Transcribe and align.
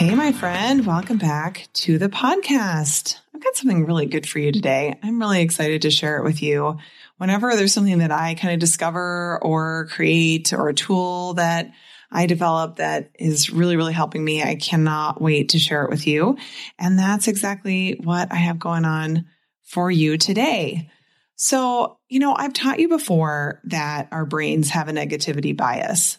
Hey, 0.00 0.14
my 0.14 0.32
friend, 0.32 0.86
welcome 0.86 1.18
back 1.18 1.68
to 1.74 1.98
the 1.98 2.08
podcast. 2.08 3.16
I've 3.34 3.44
got 3.44 3.54
something 3.54 3.84
really 3.84 4.06
good 4.06 4.26
for 4.26 4.38
you 4.38 4.50
today. 4.50 4.98
I'm 5.02 5.20
really 5.20 5.42
excited 5.42 5.82
to 5.82 5.90
share 5.90 6.16
it 6.16 6.24
with 6.24 6.40
you. 6.40 6.78
Whenever 7.18 7.54
there's 7.54 7.74
something 7.74 7.98
that 7.98 8.10
I 8.10 8.32
kind 8.32 8.54
of 8.54 8.60
discover 8.60 9.38
or 9.42 9.88
create 9.90 10.54
or 10.54 10.70
a 10.70 10.74
tool 10.74 11.34
that 11.34 11.72
I 12.10 12.24
develop 12.24 12.76
that 12.76 13.10
is 13.18 13.50
really, 13.50 13.76
really 13.76 13.92
helping 13.92 14.24
me, 14.24 14.42
I 14.42 14.54
cannot 14.54 15.20
wait 15.20 15.50
to 15.50 15.58
share 15.58 15.84
it 15.84 15.90
with 15.90 16.06
you. 16.06 16.38
And 16.78 16.98
that's 16.98 17.28
exactly 17.28 18.00
what 18.02 18.32
I 18.32 18.36
have 18.36 18.58
going 18.58 18.86
on 18.86 19.26
for 19.64 19.90
you 19.90 20.16
today. 20.16 20.88
So, 21.36 21.98
you 22.08 22.20
know, 22.20 22.34
I've 22.34 22.54
taught 22.54 22.80
you 22.80 22.88
before 22.88 23.60
that 23.64 24.08
our 24.12 24.24
brains 24.24 24.70
have 24.70 24.88
a 24.88 24.92
negativity 24.92 25.54
bias. 25.54 26.18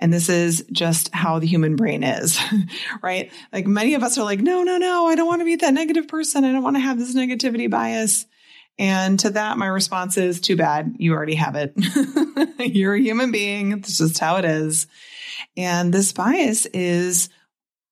And 0.00 0.10
this 0.12 0.30
is 0.30 0.64
just 0.72 1.14
how 1.14 1.38
the 1.38 1.46
human 1.46 1.76
brain 1.76 2.02
is, 2.02 2.40
right? 3.02 3.30
Like 3.52 3.66
many 3.66 3.94
of 3.94 4.02
us 4.02 4.16
are 4.16 4.24
like, 4.24 4.40
no, 4.40 4.62
no, 4.62 4.78
no, 4.78 5.06
I 5.06 5.14
don't 5.14 5.26
want 5.26 5.42
to 5.42 5.44
be 5.44 5.56
that 5.56 5.74
negative 5.74 6.08
person. 6.08 6.44
I 6.44 6.52
don't 6.52 6.62
want 6.62 6.76
to 6.76 6.80
have 6.80 6.98
this 6.98 7.14
negativity 7.14 7.70
bias. 7.70 8.26
And 8.78 9.20
to 9.20 9.30
that, 9.30 9.58
my 9.58 9.66
response 9.66 10.16
is 10.16 10.40
too 10.40 10.56
bad. 10.56 10.96
You 10.98 11.12
already 11.12 11.34
have 11.34 11.54
it. 11.54 11.74
You're 12.58 12.94
a 12.94 13.00
human 13.00 13.30
being. 13.30 13.82
This 13.82 14.00
is 14.00 14.18
how 14.18 14.36
it 14.36 14.46
is. 14.46 14.86
And 15.54 15.92
this 15.92 16.12
bias 16.12 16.64
is 16.64 17.28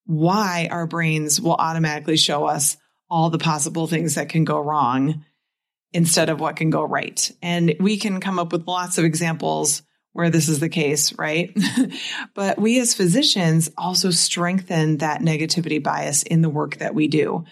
why 0.07 0.69
our 0.71 0.87
brains 0.87 1.43
will 1.43 1.57
automatically 1.57 2.17
show 2.17 2.47
us 2.47 2.79
all 3.11 3.29
the 3.29 3.39
possible 3.39 3.87
things 3.87 4.15
that 4.15 4.31
can 4.31 4.45
go 4.45 4.59
wrong 4.59 5.27
instead 5.93 6.31
of 6.31 6.41
what 6.41 6.57
can 6.57 6.71
go 6.71 6.83
right. 6.83 7.31
And 7.43 7.77
we 7.81 7.99
can 7.99 8.19
come 8.21 8.39
up 8.39 8.51
with 8.53 8.67
lots 8.67 8.97
of 8.97 9.05
examples 9.05 9.83
where 10.19 10.31
this 10.31 10.49
is 10.49 10.59
the 10.59 10.69
case, 10.69 11.17
right? 11.17 11.57
but 12.35 12.59
we 12.59 12.81
as 12.81 12.93
physicians 12.93 13.71
also 13.79 14.11
strengthen 14.11 14.97
that 14.97 15.21
negativity 15.21 15.81
bias 15.81 16.25
in 16.25 16.43
the 16.43 16.49
work 16.49 16.79
that 16.79 16.93
we 16.93 17.07
do. 17.07 17.45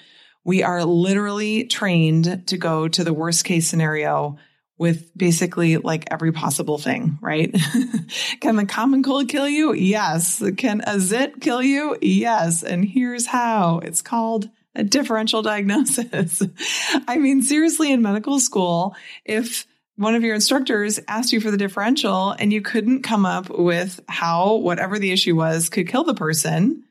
We 0.43 0.65
are 0.65 0.85
literally 0.85 1.69
trained 1.69 2.49
to 2.49 2.57
go 2.57 2.89
to 2.89 3.05
the 3.05 3.15
worst 3.15 3.45
case 3.45 3.69
scenario 3.69 4.39
with 4.79 5.17
basically 5.17 5.77
like 5.77 6.09
every 6.11 6.33
possible 6.33 6.77
thing, 6.77 7.21
right? 7.23 7.55
Can 8.41 8.57
the 8.57 8.67
common 8.67 9.05
cold 9.05 9.29
kill 9.29 9.49
you? 9.49 9.73
Yes. 9.73 10.43
Can 10.57 10.83
a 10.89 10.99
zit 10.99 11.41
kill 11.41 11.63
you? 11.63 11.97
Yes. 12.03 12.65
And 12.65 12.85
here's 12.85 13.27
how 13.27 13.79
it's 13.79 14.03
called 14.03 14.51
a 14.75 14.83
differential 14.83 15.41
diagnosis. 15.41 16.43
I 17.07 17.19
mean, 17.19 17.43
seriously, 17.43 17.93
in 17.93 18.03
medical 18.03 18.41
school, 18.41 18.97
if 19.25 19.69
one 19.97 20.15
of 20.15 20.23
your 20.23 20.35
instructors 20.35 21.01
asked 21.09 21.33
you 21.33 21.41
for 21.41 21.51
the 21.51 21.57
differential 21.57 22.31
and 22.31 22.53
you 22.53 22.61
couldn't 22.61 23.03
come 23.03 23.25
up 23.25 23.49
with 23.49 24.01
how 24.09 24.57
whatever 24.57 24.99
the 24.99 25.11
issue 25.11 25.35
was 25.35 25.69
could 25.69 25.89
kill 25.89 26.05
the 26.05 26.15
person, 26.15 26.85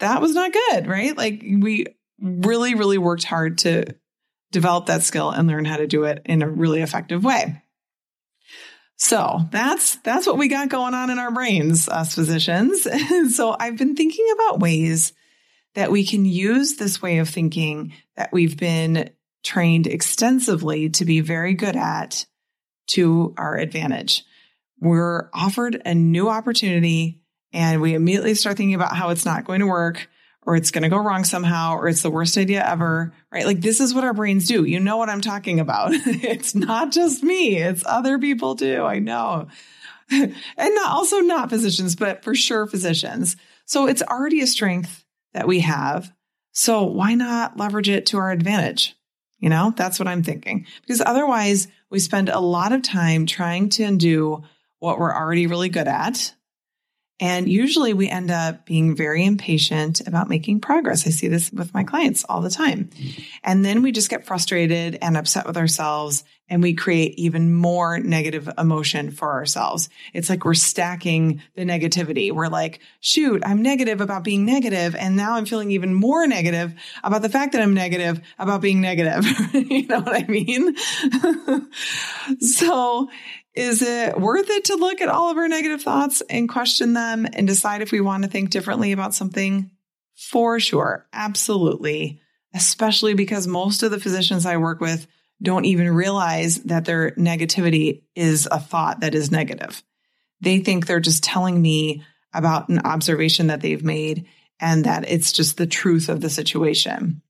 that 0.00 0.20
was 0.20 0.34
not 0.34 0.52
good, 0.52 0.86
right? 0.86 1.16
Like 1.16 1.42
we 1.42 1.86
really, 2.20 2.74
really 2.74 2.98
worked 2.98 3.24
hard 3.24 3.58
to 3.58 3.94
develop 4.50 4.86
that 4.86 5.02
skill 5.02 5.30
and 5.30 5.48
learn 5.48 5.64
how 5.64 5.76
to 5.76 5.86
do 5.86 6.04
it 6.04 6.22
in 6.24 6.42
a 6.42 6.48
really 6.48 6.82
effective 6.82 7.24
way. 7.24 7.62
So 8.96 9.40
that's 9.50 9.96
that's 9.96 10.26
what 10.26 10.38
we 10.38 10.48
got 10.48 10.70
going 10.70 10.94
on 10.94 11.10
in 11.10 11.18
our 11.18 11.30
brains, 11.30 11.88
us 11.88 12.14
physicians. 12.14 12.86
so 13.36 13.54
I've 13.58 13.76
been 13.76 13.94
thinking 13.94 14.26
about 14.34 14.60
ways 14.60 15.12
that 15.74 15.92
we 15.92 16.06
can 16.06 16.24
use 16.24 16.76
this 16.76 17.02
way 17.02 17.18
of 17.18 17.28
thinking 17.28 17.92
that 18.16 18.32
we've 18.32 18.56
been 18.56 19.10
trained 19.46 19.86
extensively 19.86 20.90
to 20.90 21.04
be 21.04 21.20
very 21.20 21.54
good 21.54 21.76
at 21.76 22.26
to 22.88 23.32
our 23.38 23.56
advantage. 23.56 24.24
We're 24.80 25.30
offered 25.32 25.80
a 25.84 25.94
new 25.94 26.28
opportunity 26.28 27.22
and 27.52 27.80
we 27.80 27.94
immediately 27.94 28.34
start 28.34 28.56
thinking 28.56 28.74
about 28.74 28.96
how 28.96 29.10
it's 29.10 29.24
not 29.24 29.44
going 29.44 29.60
to 29.60 29.66
work 29.66 30.08
or 30.42 30.56
it's 30.56 30.70
going 30.70 30.82
to 30.82 30.88
go 30.88 30.98
wrong 30.98 31.24
somehow 31.24 31.76
or 31.76 31.88
it's 31.88 32.02
the 32.02 32.10
worst 32.10 32.36
idea 32.36 32.68
ever, 32.68 33.12
right? 33.32 33.46
Like 33.46 33.60
this 33.60 33.80
is 33.80 33.94
what 33.94 34.04
our 34.04 34.12
brains 34.12 34.46
do. 34.46 34.64
You 34.64 34.80
know 34.80 34.96
what 34.96 35.08
I'm 35.08 35.20
talking 35.20 35.60
about. 35.60 35.90
it's 35.92 36.54
not 36.54 36.92
just 36.92 37.22
me, 37.22 37.56
it's 37.56 37.84
other 37.86 38.18
people 38.18 38.56
too. 38.56 38.82
I 38.82 38.98
know. 38.98 39.46
and 40.10 40.34
not, 40.56 40.90
also 40.90 41.20
not 41.20 41.50
physicians, 41.50 41.96
but 41.96 42.22
for 42.22 42.34
sure 42.34 42.66
physicians. 42.66 43.36
So 43.64 43.86
it's 43.86 44.02
already 44.02 44.40
a 44.40 44.46
strength 44.46 45.04
that 45.34 45.48
we 45.48 45.60
have. 45.60 46.12
So 46.52 46.84
why 46.84 47.14
not 47.14 47.56
leverage 47.56 47.88
it 47.88 48.06
to 48.06 48.18
our 48.18 48.30
advantage? 48.30 48.96
You 49.38 49.48
know, 49.48 49.72
that's 49.76 49.98
what 49.98 50.08
I'm 50.08 50.22
thinking. 50.22 50.66
Because 50.80 51.02
otherwise, 51.04 51.68
we 51.90 51.98
spend 51.98 52.28
a 52.28 52.40
lot 52.40 52.72
of 52.72 52.82
time 52.82 53.26
trying 53.26 53.68
to 53.70 53.84
undo 53.84 54.42
what 54.78 54.98
we're 54.98 55.14
already 55.14 55.46
really 55.46 55.68
good 55.68 55.88
at. 55.88 56.34
And 57.18 57.48
usually 57.48 57.94
we 57.94 58.10
end 58.10 58.30
up 58.30 58.66
being 58.66 58.94
very 58.94 59.24
impatient 59.24 60.06
about 60.06 60.28
making 60.28 60.60
progress. 60.60 61.06
I 61.06 61.10
see 61.10 61.28
this 61.28 61.50
with 61.50 61.72
my 61.72 61.82
clients 61.82 62.24
all 62.28 62.42
the 62.42 62.50
time. 62.50 62.90
And 63.42 63.64
then 63.64 63.80
we 63.80 63.90
just 63.90 64.10
get 64.10 64.26
frustrated 64.26 64.98
and 65.00 65.16
upset 65.16 65.46
with 65.46 65.56
ourselves 65.56 66.24
and 66.48 66.62
we 66.62 66.74
create 66.74 67.18
even 67.18 67.54
more 67.54 67.98
negative 67.98 68.48
emotion 68.56 69.10
for 69.10 69.32
ourselves. 69.32 69.88
It's 70.12 70.30
like 70.30 70.44
we're 70.44 70.54
stacking 70.54 71.42
the 71.54 71.64
negativity. 71.64 72.30
We're 72.32 72.48
like, 72.48 72.80
shoot, 73.00 73.42
I'm 73.44 73.62
negative 73.62 74.00
about 74.00 74.24
being 74.24 74.44
negative, 74.44 74.94
And 74.94 75.16
now 75.16 75.34
I'm 75.34 75.46
feeling 75.46 75.70
even 75.72 75.94
more 75.94 76.26
negative 76.26 76.74
about 77.02 77.22
the 77.22 77.28
fact 77.28 77.52
that 77.52 77.62
I'm 77.62 77.74
negative 77.74 78.20
about 78.38 78.60
being 78.60 78.80
negative. 78.80 79.24
you 79.54 79.86
know 79.86 80.00
what 80.00 80.14
I 80.14 80.26
mean? 80.26 80.76
so 82.40 83.08
is 83.54 83.82
it 83.82 84.20
worth 84.20 84.50
it 84.50 84.66
to 84.66 84.76
look 84.76 85.00
at 85.00 85.08
all 85.08 85.30
of 85.30 85.38
our 85.38 85.48
negative 85.48 85.82
thoughts 85.82 86.22
and 86.28 86.48
question 86.48 86.92
them 86.92 87.26
and 87.32 87.46
decide 87.46 87.82
if 87.82 87.90
we 87.90 88.00
want 88.00 88.22
to 88.22 88.28
think 88.28 88.50
differently 88.50 88.92
about 88.92 89.14
something? 89.14 89.70
For 90.14 90.60
sure. 90.60 91.06
Absolutely. 91.12 92.20
Especially 92.54 93.14
because 93.14 93.46
most 93.46 93.82
of 93.82 93.90
the 93.90 94.00
physicians 94.00 94.46
I 94.46 94.56
work 94.58 94.80
with 94.80 95.06
don't 95.42 95.64
even 95.66 95.90
realize 95.90 96.56
that 96.64 96.84
their 96.84 97.10
negativity 97.12 98.02
is 98.14 98.48
a 98.50 98.58
thought 98.58 99.00
that 99.00 99.14
is 99.14 99.30
negative. 99.30 99.82
They 100.40 100.60
think 100.60 100.86
they're 100.86 101.00
just 101.00 101.24
telling 101.24 101.60
me 101.60 102.04
about 102.32 102.68
an 102.68 102.80
observation 102.80 103.48
that 103.48 103.60
they've 103.60 103.84
made 103.84 104.26
and 104.60 104.84
that 104.84 105.08
it's 105.08 105.32
just 105.32 105.56
the 105.56 105.66
truth 105.66 106.08
of 106.08 106.20
the 106.20 106.30
situation. 106.30 107.22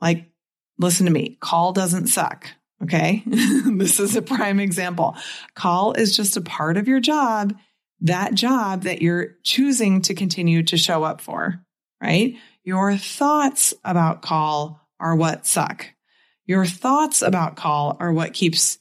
Like, 0.00 0.30
listen 0.78 1.06
to 1.06 1.12
me, 1.12 1.38
call 1.40 1.72
doesn't 1.72 2.08
suck. 2.08 2.48
Okay. 2.82 3.22
this 3.26 3.98
is 4.00 4.16
a 4.16 4.22
prime 4.22 4.60
example. 4.60 5.16
Call 5.54 5.92
is 5.92 6.14
just 6.14 6.36
a 6.36 6.42
part 6.42 6.76
of 6.76 6.88
your 6.88 7.00
job, 7.00 7.54
that 8.00 8.34
job 8.34 8.82
that 8.82 9.00
you're 9.00 9.36
choosing 9.42 10.02
to 10.02 10.14
continue 10.14 10.62
to 10.64 10.76
show 10.76 11.02
up 11.02 11.20
for, 11.20 11.64
right? 12.02 12.36
Your 12.64 12.96
thoughts 12.96 13.72
about 13.84 14.22
call 14.22 14.80
are 15.00 15.16
what 15.16 15.46
suck. 15.46 15.86
Your 16.46 16.64
thoughts 16.64 17.22
about 17.22 17.56
call 17.56 17.96
are 18.00 18.12
what 18.12 18.32
keeps 18.32 18.78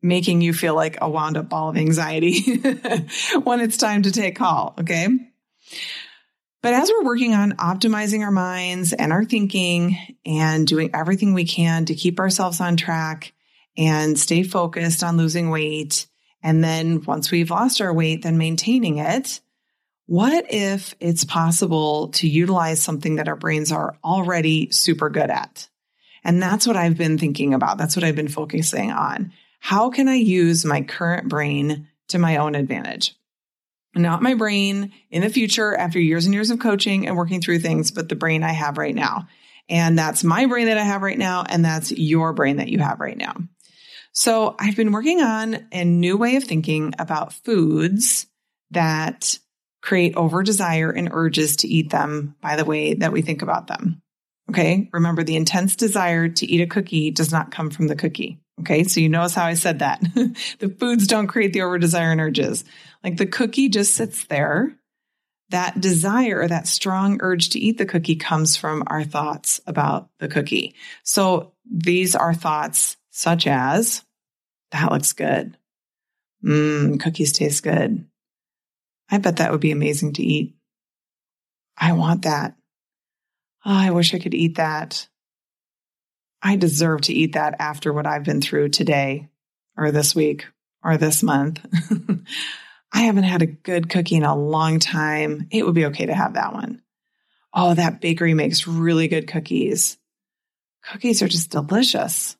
making 0.00 0.40
you 0.40 0.52
feel 0.52 0.74
like 0.74 0.98
a 1.00 1.10
wound 1.10 1.36
up 1.36 1.48
ball 1.48 1.70
of 1.70 1.76
anxiety 1.76 2.56
when 3.42 3.60
it's 3.60 3.76
time 3.76 4.02
to 4.02 4.12
take 4.12 4.36
call. 4.36 4.74
Okay. 4.80 5.08
But 6.62 6.74
as 6.74 6.90
we're 6.90 7.04
working 7.04 7.34
on 7.34 7.52
optimizing 7.52 8.22
our 8.22 8.30
minds 8.30 8.92
and 8.92 9.12
our 9.12 9.24
thinking 9.24 9.96
and 10.24 10.66
doing 10.66 10.90
everything 10.94 11.34
we 11.34 11.44
can 11.44 11.84
to 11.86 11.94
keep 11.94 12.20
ourselves 12.20 12.60
on 12.60 12.76
track, 12.76 13.32
and 13.78 14.18
stay 14.18 14.42
focused 14.42 15.02
on 15.02 15.16
losing 15.16 15.48
weight. 15.48 16.08
And 16.42 16.62
then 16.62 17.02
once 17.04 17.30
we've 17.30 17.50
lost 17.50 17.80
our 17.80 17.94
weight, 17.94 18.22
then 18.22 18.36
maintaining 18.36 18.98
it. 18.98 19.40
What 20.06 20.46
if 20.52 20.94
it's 21.00 21.24
possible 21.24 22.08
to 22.08 22.28
utilize 22.28 22.82
something 22.82 23.16
that 23.16 23.28
our 23.28 23.36
brains 23.36 23.70
are 23.70 23.96
already 24.02 24.70
super 24.72 25.10
good 25.10 25.30
at? 25.30 25.68
And 26.28 26.42
that's 26.42 26.66
what 26.66 26.76
I've 26.76 26.98
been 26.98 27.16
thinking 27.16 27.54
about. 27.54 27.78
That's 27.78 27.96
what 27.96 28.04
I've 28.04 28.14
been 28.14 28.28
focusing 28.28 28.92
on. 28.92 29.32
How 29.60 29.88
can 29.88 30.08
I 30.08 30.16
use 30.16 30.62
my 30.62 30.82
current 30.82 31.30
brain 31.30 31.88
to 32.08 32.18
my 32.18 32.36
own 32.36 32.54
advantage? 32.54 33.16
Not 33.94 34.20
my 34.20 34.34
brain 34.34 34.92
in 35.10 35.22
the 35.22 35.30
future 35.30 35.74
after 35.74 35.98
years 35.98 36.26
and 36.26 36.34
years 36.34 36.50
of 36.50 36.58
coaching 36.58 37.06
and 37.06 37.16
working 37.16 37.40
through 37.40 37.60
things, 37.60 37.92
but 37.92 38.10
the 38.10 38.14
brain 38.14 38.42
I 38.42 38.52
have 38.52 38.76
right 38.76 38.94
now. 38.94 39.26
And 39.70 39.98
that's 39.98 40.22
my 40.22 40.44
brain 40.44 40.66
that 40.66 40.76
I 40.76 40.82
have 40.82 41.00
right 41.00 41.16
now. 41.16 41.44
And 41.48 41.64
that's 41.64 41.92
your 41.92 42.34
brain 42.34 42.58
that 42.58 42.68
you 42.68 42.78
have 42.80 43.00
right 43.00 43.16
now. 43.16 43.34
So 44.12 44.54
I've 44.58 44.76
been 44.76 44.92
working 44.92 45.22
on 45.22 45.66
a 45.72 45.86
new 45.86 46.18
way 46.18 46.36
of 46.36 46.44
thinking 46.44 46.92
about 46.98 47.32
foods 47.32 48.26
that 48.72 49.38
create 49.80 50.14
over 50.14 50.42
desire 50.42 50.90
and 50.90 51.08
urges 51.10 51.56
to 51.56 51.68
eat 51.68 51.88
them 51.88 52.36
by 52.42 52.56
the 52.56 52.66
way 52.66 52.92
that 52.92 53.12
we 53.12 53.22
think 53.22 53.40
about 53.40 53.66
them. 53.66 54.02
Okay. 54.50 54.88
Remember 54.92 55.22
the 55.22 55.36
intense 55.36 55.76
desire 55.76 56.28
to 56.28 56.46
eat 56.46 56.60
a 56.60 56.66
cookie 56.66 57.10
does 57.10 57.30
not 57.30 57.50
come 57.50 57.70
from 57.70 57.86
the 57.86 57.96
cookie. 57.96 58.40
Okay. 58.60 58.84
So 58.84 59.00
you 59.00 59.08
notice 59.08 59.34
how 59.34 59.44
I 59.44 59.54
said 59.54 59.80
that. 59.80 60.00
the 60.58 60.74
foods 60.78 61.06
don't 61.06 61.26
create 61.26 61.52
the 61.52 61.62
over 61.62 61.78
desire 61.78 62.10
and 62.10 62.20
urges. 62.20 62.64
Like 63.04 63.16
the 63.16 63.26
cookie 63.26 63.68
just 63.68 63.94
sits 63.94 64.24
there. 64.24 64.74
That 65.50 65.80
desire 65.80 66.40
or 66.40 66.48
that 66.48 66.66
strong 66.66 67.18
urge 67.22 67.50
to 67.50 67.58
eat 67.58 67.78
the 67.78 67.86
cookie 67.86 68.16
comes 68.16 68.56
from 68.56 68.84
our 68.86 69.04
thoughts 69.04 69.60
about 69.66 70.10
the 70.18 70.28
cookie. 70.28 70.74
So 71.04 71.52
these 71.70 72.14
are 72.14 72.34
thoughts 72.34 72.96
such 73.10 73.46
as 73.46 74.04
that 74.72 74.92
looks 74.92 75.14
good. 75.14 75.56
Mmm, 76.44 77.00
cookies 77.00 77.32
taste 77.32 77.62
good. 77.62 78.06
I 79.10 79.18
bet 79.18 79.38
that 79.38 79.50
would 79.50 79.60
be 79.60 79.70
amazing 79.70 80.14
to 80.14 80.22
eat. 80.22 80.54
I 81.78 81.92
want 81.92 82.22
that. 82.22 82.57
Oh, 83.64 83.72
I 83.72 83.90
wish 83.90 84.14
I 84.14 84.18
could 84.18 84.34
eat 84.34 84.56
that. 84.56 85.08
I 86.42 86.56
deserve 86.56 87.02
to 87.02 87.12
eat 87.12 87.32
that 87.34 87.56
after 87.58 87.92
what 87.92 88.06
I've 88.06 88.24
been 88.24 88.40
through 88.40 88.70
today 88.70 89.28
or 89.76 89.90
this 89.90 90.14
week 90.14 90.46
or 90.82 90.96
this 90.96 91.22
month. 91.22 91.64
I 92.92 93.02
haven't 93.02 93.24
had 93.24 93.42
a 93.42 93.46
good 93.46 93.90
cookie 93.90 94.16
in 94.16 94.22
a 94.22 94.36
long 94.36 94.78
time. 94.78 95.48
It 95.50 95.66
would 95.66 95.74
be 95.74 95.86
okay 95.86 96.06
to 96.06 96.14
have 96.14 96.34
that 96.34 96.54
one. 96.54 96.82
Oh, 97.52 97.74
that 97.74 98.00
bakery 98.00 98.34
makes 98.34 98.66
really 98.66 99.08
good 99.08 99.26
cookies. 99.26 99.98
Cookies 100.84 101.22
are 101.22 101.28
just 101.28 101.50
delicious. 101.50 102.36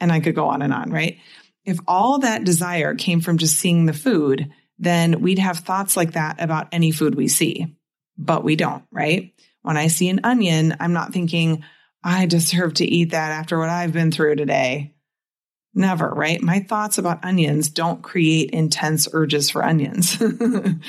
And 0.00 0.12
I 0.12 0.20
could 0.20 0.34
go 0.34 0.48
on 0.48 0.62
and 0.62 0.72
on, 0.72 0.90
right? 0.90 1.18
If 1.64 1.78
all 1.88 2.20
that 2.20 2.44
desire 2.44 2.94
came 2.94 3.20
from 3.20 3.38
just 3.38 3.56
seeing 3.56 3.86
the 3.86 3.92
food, 3.92 4.52
then 4.78 5.20
we'd 5.20 5.38
have 5.38 5.58
thoughts 5.58 5.96
like 5.96 6.12
that 6.12 6.40
about 6.40 6.68
any 6.72 6.92
food 6.92 7.14
we 7.14 7.28
see. 7.28 7.75
But 8.18 8.44
we 8.44 8.56
don't, 8.56 8.84
right? 8.90 9.34
When 9.62 9.76
I 9.76 9.88
see 9.88 10.08
an 10.08 10.20
onion, 10.24 10.76
I'm 10.80 10.92
not 10.92 11.12
thinking, 11.12 11.64
I 12.02 12.26
deserve 12.26 12.74
to 12.74 12.84
eat 12.84 13.10
that 13.10 13.32
after 13.32 13.58
what 13.58 13.68
I've 13.68 13.92
been 13.92 14.12
through 14.12 14.36
today. 14.36 14.94
Never, 15.74 16.08
right? 16.08 16.40
My 16.40 16.60
thoughts 16.60 16.98
about 16.98 17.24
onions 17.24 17.68
don't 17.68 18.02
create 18.02 18.50
intense 18.50 19.08
urges 19.12 19.50
for 19.50 19.64
onions. 19.64 20.18
and 20.20 20.80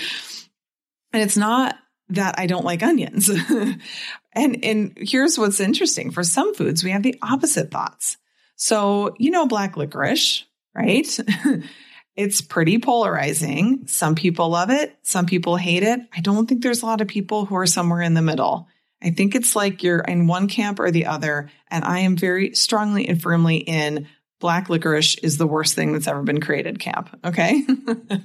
it's 1.12 1.35
not 1.35 1.75
that 2.09 2.35
I 2.38 2.45
don't 2.45 2.63
like 2.63 2.83
onions. 2.83 3.29
and 4.33 4.63
and 4.63 4.94
here's 4.95 5.38
what's 5.38 5.59
interesting. 5.59 6.12
For 6.12 6.24
some 6.24 6.53
foods, 6.53 6.83
we 6.83 6.91
have 6.91 7.03
the 7.03 7.18
opposite 7.21 7.71
thoughts. 7.71 8.18
So, 8.56 9.13
you 9.19 9.31
know 9.31 9.45
black 9.45 9.75
licorice, 9.75 10.45
right? 10.74 11.19
it's 12.17 12.41
pretty 12.41 12.79
polarizing. 12.79 13.87
Some 13.87 14.15
people 14.15 14.49
love 14.49 14.71
it, 14.71 14.97
some 15.03 15.27
people 15.27 15.55
hate 15.55 15.83
it. 15.83 15.99
I 16.15 16.19
don't 16.21 16.47
think 16.47 16.63
there's 16.63 16.81
a 16.81 16.87
lot 16.87 16.99
of 16.99 17.07
people 17.07 17.45
who 17.45 17.55
are 17.55 17.67
somewhere 17.67 18.01
in 18.01 18.15
the 18.15 18.21
middle. 18.21 18.67
I 19.01 19.11
think 19.11 19.35
it's 19.35 19.55
like 19.55 19.83
you're 19.83 19.99
in 19.99 20.25
one 20.25 20.47
camp 20.47 20.79
or 20.79 20.89
the 20.89 21.05
other. 21.05 21.51
And 21.69 21.85
I 21.85 21.99
am 21.99 22.17
very 22.17 22.55
strongly 22.55 23.07
and 23.07 23.21
firmly 23.21 23.57
in 23.57 24.07
black 24.39 24.69
licorice 24.69 25.15
is 25.19 25.37
the 25.37 25.47
worst 25.47 25.75
thing 25.75 25.93
that's 25.93 26.07
ever 26.07 26.23
been 26.23 26.41
created 26.41 26.79
camp. 26.79 27.15
Okay. 27.23 27.63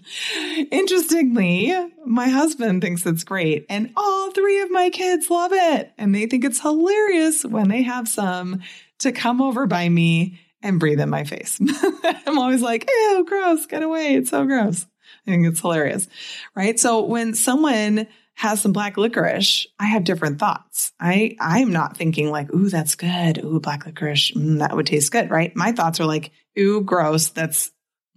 Interestingly, 0.70 1.74
my 2.06 2.28
husband 2.28 2.82
thinks 2.82 3.04
it's 3.04 3.24
great 3.24 3.66
and 3.68 3.92
all 3.96 4.30
three 4.30 4.60
of 4.60 4.70
my 4.70 4.90
kids 4.90 5.30
love 5.30 5.52
it. 5.52 5.92
And 5.98 6.14
they 6.14 6.26
think 6.26 6.44
it's 6.44 6.60
hilarious 6.60 7.44
when 7.44 7.68
they 7.68 7.82
have 7.82 8.08
some 8.08 8.62
to 9.00 9.12
come 9.12 9.42
over 9.42 9.66
by 9.66 9.88
me 9.88 10.40
and 10.62 10.80
breathe 10.80 11.00
in 11.00 11.10
my 11.10 11.24
face. 11.24 11.60
I'm 12.26 12.38
always 12.38 12.62
like, 12.62 12.88
ew, 12.88 13.24
gross, 13.26 13.66
get 13.66 13.82
away. 13.82 14.14
It's 14.14 14.30
so 14.30 14.44
gross. 14.44 14.86
I 15.26 15.30
think 15.30 15.46
it's 15.46 15.60
hilarious. 15.60 16.08
Right. 16.54 16.78
So 16.78 17.04
when 17.04 17.34
someone 17.34 18.06
has 18.34 18.60
some 18.60 18.72
black 18.72 18.96
licorice, 18.96 19.66
I 19.78 19.86
have 19.86 20.04
different 20.04 20.38
thoughts. 20.38 20.92
I, 20.98 21.36
I'm 21.38 21.70
not 21.72 21.96
thinking 21.96 22.30
like, 22.30 22.52
ooh, 22.52 22.68
that's 22.68 22.94
good. 22.94 23.38
Ooh, 23.44 23.60
black 23.60 23.86
licorice. 23.86 24.32
Mm, 24.32 24.58
that 24.60 24.74
would 24.74 24.86
taste 24.86 25.12
good. 25.12 25.30
Right. 25.30 25.54
My 25.54 25.72
thoughts 25.72 26.00
are 26.00 26.06
like, 26.06 26.32
ooh, 26.58 26.80
gross. 26.80 27.28
That's 27.28 27.70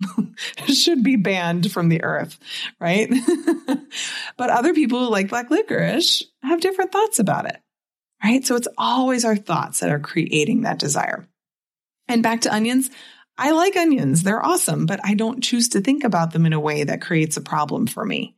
should 0.68 1.04
be 1.04 1.16
banned 1.16 1.72
from 1.72 1.90
the 1.90 2.04
earth. 2.04 2.38
Right. 2.80 3.10
but 4.38 4.50
other 4.50 4.74
people 4.74 5.00
who 5.00 5.12
like 5.12 5.30
black 5.30 5.50
licorice 5.50 6.24
have 6.44 6.62
different 6.62 6.92
thoughts 6.92 7.20
about 7.20 7.46
it. 7.46 7.58
Right. 8.24 8.46
So 8.46 8.56
it's 8.56 8.68
always 8.78 9.25
our 9.25 9.36
thoughts 9.36 9.82
that 9.82 9.92
are 9.92 10.00
creating 10.00 10.62
that 10.62 10.80
desire. 10.80 11.28
And 12.08 12.24
back 12.24 12.42
to 12.42 12.54
onions. 12.54 12.90
I 13.38 13.52
like 13.52 13.76
onions. 13.76 14.24
They're 14.24 14.46
awesome, 14.46 14.86
but 14.86 15.00
I 15.04 15.14
don't 15.14 15.44
choose 15.44 15.70
to 15.70 15.82
think 15.82 16.04
about 16.04 16.32
them 16.32 16.46
in 16.46 16.54
a 16.54 16.60
way 16.60 16.84
that 16.84 17.02
creates 17.02 17.36
a 17.36 17.42
problem 17.42 17.88
for 17.88 18.06
me. 18.06 18.36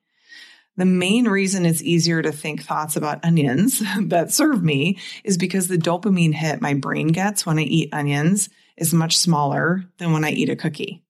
The 0.78 0.86
main 0.86 1.28
reason 1.28 1.66
it's 1.66 1.82
easier 1.82 2.22
to 2.22 2.32
think 2.32 2.64
thoughts 2.64 2.96
about 2.96 3.26
onions 3.26 3.82
that 4.02 4.32
serve 4.32 4.64
me 4.64 5.00
is 5.24 5.38
because 5.38 5.68
the 5.68 5.78
dopamine 5.78 6.34
hit 6.34 6.62
my 6.62 6.76
brain 6.76 7.08
gets 7.08 7.46
when 7.46 7.60
I 7.60 7.64
eat 7.64 7.94
onions 7.94 8.50
is 8.78 8.94
much 8.94 9.18
smaller 9.18 9.84
than 9.98 10.14
when 10.14 10.24
I 10.24 10.32
eat 10.32 10.50
a 10.50 10.56
cookie. 10.56 11.04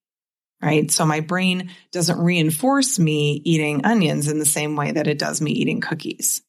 Right. 0.62 0.90
So 0.90 1.06
my 1.06 1.20
brain 1.20 1.70
doesn't 1.92 2.18
reinforce 2.18 2.98
me 2.98 3.42
eating 3.46 3.86
onions 3.86 4.28
in 4.28 4.40
the 4.40 4.46
same 4.46 4.76
way 4.76 4.92
that 4.92 5.06
it 5.06 5.20
does 5.20 5.40
me 5.40 5.52
eating 5.52 5.82
cookies. 5.82 6.42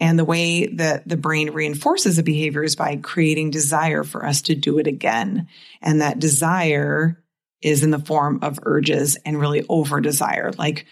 And 0.00 0.18
the 0.18 0.24
way 0.24 0.66
that 0.66 1.06
the 1.06 1.18
brain 1.18 1.50
reinforces 1.50 2.18
a 2.18 2.22
behavior 2.22 2.64
is 2.64 2.74
by 2.74 2.96
creating 2.96 3.50
desire 3.50 4.02
for 4.02 4.24
us 4.24 4.42
to 4.42 4.54
do 4.54 4.78
it 4.78 4.86
again. 4.86 5.46
And 5.82 6.00
that 6.00 6.18
desire 6.18 7.22
is 7.60 7.84
in 7.84 7.90
the 7.90 7.98
form 7.98 8.38
of 8.42 8.58
urges 8.62 9.18
and 9.26 9.38
really 9.38 9.64
over 9.68 10.00
desire. 10.00 10.52
Like 10.56 10.86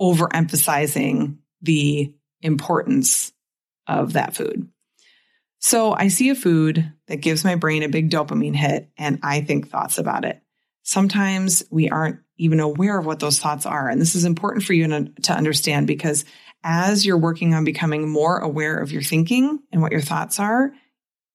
overemphasizing 0.00 1.36
the 1.60 2.14
importance 2.40 3.32
of 3.86 4.14
that 4.14 4.34
food. 4.34 4.68
So 5.60 5.92
I 5.92 6.08
see 6.08 6.30
a 6.30 6.34
food 6.34 6.92
that 7.06 7.16
gives 7.16 7.44
my 7.44 7.54
brain 7.54 7.82
a 7.82 7.88
big 7.88 8.10
dopamine 8.10 8.56
hit 8.56 8.90
and 8.98 9.18
I 9.22 9.40
think 9.40 9.68
thoughts 9.68 9.98
about 9.98 10.24
it. 10.24 10.42
Sometimes 10.82 11.62
we 11.70 11.88
aren't 11.88 12.20
even 12.36 12.60
aware 12.60 12.98
of 12.98 13.06
what 13.06 13.20
those 13.20 13.38
thoughts 13.38 13.64
are. 13.64 13.88
And 13.88 14.00
this 14.00 14.14
is 14.14 14.24
important 14.24 14.64
for 14.64 14.72
you 14.72 14.86
to 15.22 15.32
understand 15.32 15.86
because 15.86 16.24
as 16.64 17.04
you're 17.04 17.18
working 17.18 17.54
on 17.54 17.62
becoming 17.62 18.08
more 18.08 18.38
aware 18.38 18.78
of 18.78 18.90
your 18.90 19.02
thinking 19.02 19.60
and 19.70 19.82
what 19.82 19.92
your 19.92 20.00
thoughts 20.00 20.40
are, 20.40 20.72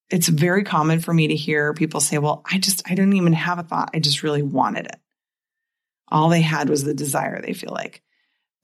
it's 0.10 0.28
very 0.28 0.64
common 0.64 1.00
for 1.00 1.14
me 1.14 1.28
to 1.28 1.36
hear 1.36 1.74
people 1.74 2.00
say, 2.00 2.18
well, 2.18 2.42
I 2.52 2.58
just, 2.58 2.82
I 2.88 2.96
didn't 2.96 3.14
even 3.14 3.34
have 3.34 3.60
a 3.60 3.64
thought. 3.64 3.92
I 3.94 4.00
just 4.00 4.24
really 4.24 4.42
wanted 4.42 4.88
it. 4.88 5.00
All 6.10 6.30
they 6.30 6.42
had 6.42 6.68
was 6.68 6.84
the 6.84 6.96
desire, 6.96 7.40
they 7.42 7.54
feel 7.54 7.72
like. 7.72 8.02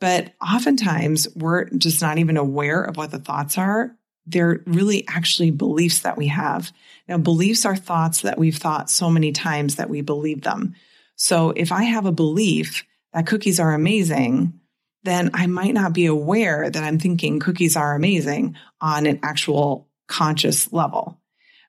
But 0.02 0.34
oftentimes 0.42 1.28
we're 1.36 1.70
just 1.70 2.02
not 2.02 2.18
even 2.18 2.36
aware 2.36 2.82
of 2.82 2.98
what 2.98 3.12
the 3.12 3.20
thoughts 3.20 3.60
are. 3.60 3.96
They're 4.26 4.64
really 4.66 5.08
actually 5.08 5.52
beliefs 5.52 6.00
that 6.00 6.18
we 6.18 6.28
have. 6.28 6.72
Now, 7.08 7.20
beliefs 7.20 7.64
are 7.64 7.76
thoughts 7.76 8.22
that 8.22 8.40
we've 8.40 8.58
thought 8.58 8.90
so 8.90 9.12
many 9.12 9.32
times 9.32 9.76
that 9.76 9.90
we 9.90 10.02
believe 10.02 10.42
them. 10.42 10.74
So 11.16 11.52
if 11.52 11.72
I 11.72 11.84
have 11.84 12.08
a 12.08 12.12
belief 12.12 12.84
that 13.14 13.28
cookies 13.28 13.60
are 13.60 13.74
amazing, 13.74 14.60
then 15.06 15.32
I 15.34 15.48
might 15.48 15.74
not 15.74 15.94
be 15.94 16.06
aware 16.06 16.70
that 16.70 16.84
I'm 16.84 17.00
thinking 17.00 17.40
cookies 17.40 17.76
are 17.76 17.96
amazing 17.96 18.56
on 18.82 19.06
an 19.06 19.20
actual 19.24 19.88
conscious 20.08 20.72
level 20.74 21.20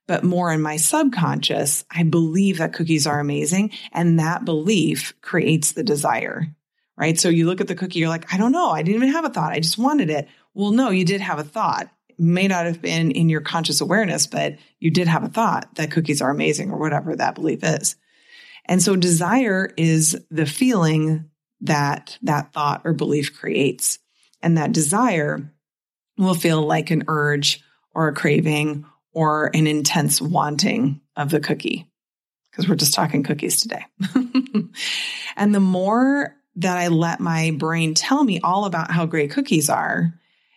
but 0.07 0.25
more 0.25 0.53
in 0.53 0.61
my 0.63 0.77
subconscious, 0.77 1.85
I 1.91 2.05
believe 2.05 2.59
that 2.59 2.73
cookies 2.73 3.07
are 3.07 3.21
amazing. 3.21 3.73
And 3.93 4.19
that 4.21 4.45
belief 4.45 5.15
creates 5.21 5.73
the 5.73 5.83
desire, 5.83 6.47
right? 6.97 7.19
So 7.19 7.29
you 7.29 7.47
look 7.47 7.61
at 7.61 7.69
the 7.69 7.75
cookie, 7.75 7.99
you're 7.99 8.09
like, 8.09 8.33
I 8.33 8.37
don't 8.37 8.53
know. 8.53 8.71
I 8.71 8.83
didn't 8.83 9.03
even 9.03 9.15
have 9.15 9.25
a 9.25 9.31
thought. 9.31 9.53
I 9.53 9.61
just 9.61 9.79
wanted 9.79 10.11
it. 10.11 10.29
Well, 10.55 10.71
no, 10.71 10.91
you 10.91 11.05
did 11.05 11.21
have 11.21 11.39
a 11.39 11.45
thought. 11.45 11.91
It 12.09 12.21
may 12.21 12.47
not 12.47 12.67
have 12.67 12.81
been 12.81 13.11
in 13.11 13.29
your 13.29 13.41
conscious 13.41 13.81
awareness, 13.81 14.27
but 14.27 14.57
you 14.79 14.91
did 14.91 15.09
have 15.09 15.25
a 15.25 15.29
thought 15.29 15.75
that 15.75 15.91
cookies 15.91 16.23
are 16.23 16.31
amazing 16.31 16.71
or 16.71 16.79
whatever 16.79 17.15
that 17.17 17.35
belief 17.35 17.63
is. 17.63 17.97
And 18.65 18.83
so 18.83 18.97
desire 18.97 19.73
is 19.77 20.25
the 20.31 20.47
feeling 20.47 21.31
that 21.67 22.19
that 22.23 22.53
thought 22.53 22.83
or 22.85 22.93
belief 22.93 23.39
creates. 23.39 23.99
And 24.43 24.59
that 24.59 24.73
desire 24.73 25.53
will 26.19 26.35
feel 26.35 26.63
like 26.63 26.91
an 26.91 27.05
urge 27.09 27.63
or 27.95 28.09
a 28.09 28.15
craving 28.15 28.85
or 29.13 29.51
an 29.55 29.67
intense 29.67 30.21
wanting 30.21 31.01
of 31.17 31.31
the 31.31 31.41
cookie, 31.41 31.91
because 32.51 32.69
we're 32.69 32.75
just 32.75 32.95
talking 32.95 33.23
cookies 33.23 33.61
today. 33.61 33.85
and 35.37 35.55
the 35.55 35.61
more 35.61 36.37
that 36.57 36.79
I 36.79 36.89
let 36.89 37.21
my 37.21 37.53
brain 37.59 37.95
tell 37.95 38.23
me 38.23 38.41
all 38.41 38.65
about 38.65 38.91
how 38.91 39.07
great 39.07 39.31
cookies 39.31 39.69
are 39.71 40.13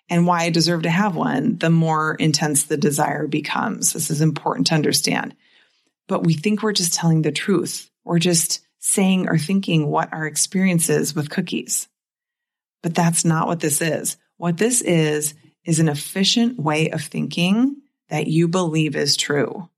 and 0.10 0.26
why 0.26 0.44
I 0.44 0.50
deserve 0.50 0.84
to 0.84 0.90
have 0.90 1.16
one, 1.16 1.58
the 1.58 1.70
more 1.70 2.16
intense 2.16 2.64
the 2.64 2.78
desire 2.78 3.28
becomes. 3.28 3.94
This 3.94 4.10
is 4.10 4.22
important 4.22 4.68
to 4.68 4.76
understand. 4.76 5.36
But 6.08 6.26
we 6.26 6.34
think 6.34 6.64
we're 6.64 6.74
just 6.74 6.94
telling 6.94 7.22
the 7.22 7.32
truth. 7.32 7.90
We're 8.04 8.20
just 8.20 8.62
saying 8.80 9.28
or 9.28 9.38
thinking 9.38 9.88
what 9.88 10.12
our 10.14 10.26
experience 10.26 10.90
is 10.90 11.14
with 11.14 11.30
cookies. 11.30 11.88
But 12.82 12.96
that's 12.96 13.26
not 13.26 13.48
what 13.48 13.60
this 13.60 13.82
is. 13.82 14.18
What 14.38 14.58
this 14.58 14.82
is, 14.82 15.34
is 15.66 15.80
an 15.80 15.90
efficient 15.90 16.60
way 16.60 16.90
of 16.90 17.02
thinking 17.02 17.76
that 18.10 18.28
you 18.28 18.48
believe 18.48 18.96
is 18.96 19.18
true. 19.18 19.70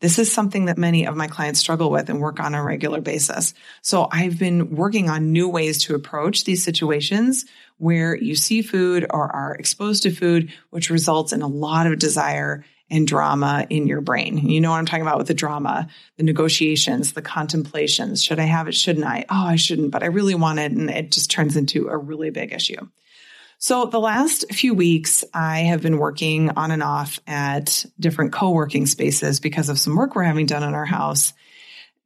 This 0.00 0.18
is 0.18 0.30
something 0.30 0.66
that 0.66 0.78
many 0.78 1.06
of 1.06 1.16
my 1.16 1.26
clients 1.26 1.58
struggle 1.58 1.90
with 1.90 2.08
and 2.08 2.20
work 2.20 2.38
on 2.38 2.54
a 2.54 2.62
regular 2.62 3.00
basis. 3.00 3.52
So 3.82 4.08
I've 4.10 4.38
been 4.38 4.76
working 4.76 5.10
on 5.10 5.32
new 5.32 5.48
ways 5.48 5.82
to 5.84 5.96
approach 5.96 6.44
these 6.44 6.62
situations 6.62 7.46
where 7.78 8.16
you 8.16 8.36
see 8.36 8.62
food 8.62 9.06
or 9.10 9.30
are 9.34 9.54
exposed 9.56 10.04
to 10.04 10.12
food, 10.12 10.52
which 10.70 10.90
results 10.90 11.32
in 11.32 11.42
a 11.42 11.48
lot 11.48 11.88
of 11.88 11.98
desire 11.98 12.64
and 12.90 13.06
drama 13.06 13.66
in 13.68 13.86
your 13.86 14.00
brain. 14.00 14.38
You 14.48 14.60
know 14.60 14.70
what 14.70 14.78
I'm 14.78 14.86
talking 14.86 15.02
about 15.02 15.18
with 15.18 15.26
the 15.26 15.34
drama, 15.34 15.88
the 16.16 16.22
negotiations, 16.22 17.12
the 17.12 17.22
contemplations. 17.22 18.22
Should 18.22 18.40
I 18.40 18.44
have 18.44 18.68
it? 18.68 18.74
Shouldn't 18.74 19.06
I? 19.06 19.26
Oh, 19.28 19.46
I 19.46 19.56
shouldn't, 19.56 19.90
but 19.90 20.02
I 20.02 20.06
really 20.06 20.34
want 20.34 20.58
it. 20.58 20.72
And 20.72 20.88
it 20.88 21.12
just 21.12 21.30
turns 21.30 21.56
into 21.56 21.88
a 21.88 21.96
really 21.96 22.30
big 22.30 22.52
issue. 22.52 22.88
So 23.58 23.86
the 23.86 23.98
last 23.98 24.52
few 24.52 24.72
weeks, 24.72 25.24
I 25.34 25.60
have 25.60 25.82
been 25.82 25.98
working 25.98 26.50
on 26.50 26.70
and 26.70 26.82
off 26.82 27.18
at 27.26 27.84
different 27.98 28.32
co-working 28.32 28.86
spaces 28.86 29.40
because 29.40 29.68
of 29.68 29.80
some 29.80 29.96
work 29.96 30.14
we're 30.14 30.22
having 30.22 30.46
done 30.46 30.62
in 30.62 30.74
our 30.74 30.84
house 30.84 31.32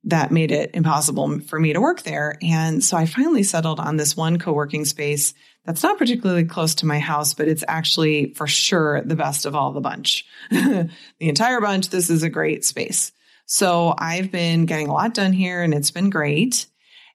that 0.05 0.33
made 0.33 0.51
it 0.51 0.71
impossible 0.75 1.41
for 1.41 1.61
me 1.61 1.75
to 1.75 1.81
work 1.81 2.03
there. 2.03 2.39
And 2.43 2.83
so 2.83 2.97
I 2.97 3.07
finally 3.07 3.43
settled 3.43 3.79
on 3.79 3.97
this 3.97 4.17
one 4.17 4.39
co-working 4.39 4.85
space 4.85 5.35
that's 5.65 5.83
not 5.83 5.99
particularly 5.99 6.45
close 6.45 6.77
to 6.77 6.87
my 6.87 6.99
house, 6.99 7.35
but 7.35 7.49
it's 7.49 7.65
actually 7.69 8.35
for 8.35 8.47
sure 8.47 9.01
the 9.03 9.17
best 9.17 9.47
of 9.47 9.55
all 9.55 9.73
the 9.73 9.81
bunch. 9.81 10.27
the 10.51 10.89
entire 11.21 11.61
bunch, 11.61 11.91
this 11.91 12.11
is 12.11 12.23
a 12.23 12.29
great 12.29 12.65
space. 12.65 13.13
So 13.47 13.95
I've 13.97 14.33
been 14.33 14.67
getting 14.67 14.89
a 14.89 14.93
lot 14.93 15.15
done 15.15 15.33
here 15.33 15.63
and 15.63 15.73
it's 15.75 15.91
been 15.91 16.11
great. 16.11 16.67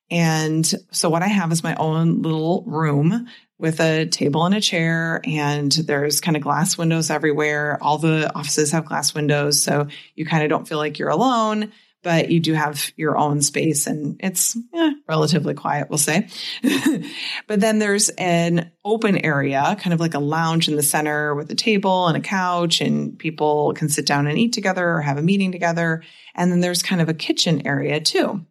And 0.10 0.66
so 0.92 1.10
what 1.10 1.24
I 1.24 1.28
have 1.28 1.52
is 1.52 1.64
my 1.64 1.76
own 1.76 2.22
little 2.22 2.64
room 2.66 3.28
with 3.60 3.82
a 3.82 4.06
table 4.06 4.46
and 4.46 4.56
a 4.56 4.62
chair 4.62 5.20
and 5.26 5.72
there's 5.72 6.22
kind 6.22 6.38
of 6.38 6.44
glass 6.44 6.78
windows 6.78 7.10
everywhere. 7.10 7.78
All 7.82 7.98
the 7.98 8.32
offices 8.34 8.72
have 8.72 8.86
glass 8.86 9.14
windows. 9.14 9.62
So 9.62 9.88
you 10.16 10.26
kind 10.26 10.44
of 10.44 10.50
don't 10.50 10.68
feel 10.68 10.78
like 10.78 11.00
you're 11.00 11.10
alone, 11.10 11.74
but 12.04 12.30
you 12.30 12.40
do 12.40 12.54
have 12.54 12.92
your 12.96 13.18
own 13.18 13.42
space 13.42 13.88
and 13.88 14.20
it's 14.22 14.58
eh, 14.74 14.92
relatively 15.08 15.54
quiet, 15.54 15.90
we'll 15.90 15.98
say. 15.98 16.28
but 17.48 17.60
then 17.60 17.80
there's 17.80 18.10
an 18.10 18.72
open 18.86 19.18
area, 19.18 19.76
kind 19.80 19.94
of 19.94 20.00
like 20.00 20.14
a 20.14 20.20
lounge 20.20 20.68
in 20.68 20.76
the 20.76 20.84
center 20.84 21.36
with 21.36 21.52
a 21.52 21.56
table 21.56 22.08
and 22.08 22.18
a 22.18 22.22
couch 22.22 22.82
and 22.82 23.18
people 23.18 23.74
can 23.74 23.90
sit 23.90 24.06
down 24.06 24.28
and 24.28 24.38
eat 24.38 24.54
together 24.54 24.90
or 24.90 25.02
have 25.02 25.18
a 25.18 25.24
meeting 25.24 25.52
together. 25.52 26.04
And 26.36 26.52
then 26.52 26.62
there's 26.62 26.84
kind 26.84 27.02
of 27.02 27.10
a 27.10 27.14
kitchen 27.14 27.66
area 27.66 28.00
too. 28.00 28.46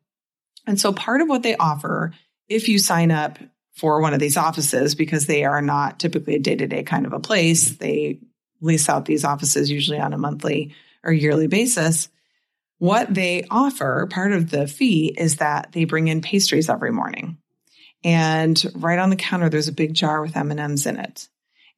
And 0.67 0.81
so 0.81 0.93
part 0.93 1.21
of 1.21 1.29
what 1.29 1.43
they 1.43 1.57
offer 1.57 2.13
if 2.49 2.69
you 2.69 2.79
sign 2.79 3.11
up 3.11 3.39
for 3.77 4.01
one 4.01 4.15
of 4.15 4.21
these 4.21 4.37
offices 4.37 4.95
because 4.95 5.27
they 5.27 5.45
are 5.45 5.63
not 5.63 6.01
typically 6.01 6.35
a 6.35 6.39
day 6.41 6.57
to 6.57 6.67
day 6.67 6.83
kind 6.83 7.07
of 7.07 7.13
a 7.13 7.21
place. 7.21 7.77
They 7.77 8.21
lease 8.61 8.89
out 8.89 9.05
these 9.05 9.25
offices 9.25 9.71
usually 9.71 10.01
on 10.01 10.13
a 10.13 10.19
monthly 10.19 10.75
or 11.05 11.13
yearly 11.13 11.47
basis. 11.47 12.09
What 12.79 13.13
they 13.13 13.45
offer, 13.51 14.07
part 14.11 14.33
of 14.33 14.51
the 14.51 14.67
fee 14.67 15.15
is 15.17 15.37
that 15.37 15.73
they 15.73 15.85
bring 15.85 16.09
in 16.09 16.21
pastries 16.21 16.69
every 16.69 16.93
morning. 16.93 17.39
And 18.05 18.63
right 18.75 18.99
on 18.99 19.11
the 19.11 19.17
counter, 19.17 19.49
there's 19.49 19.69
a 19.69 19.73
big 19.73 19.95
jar 19.95 20.23
with 20.23 20.37
M&Ms 20.37 20.87
in 20.87 20.99
it. 20.99 21.29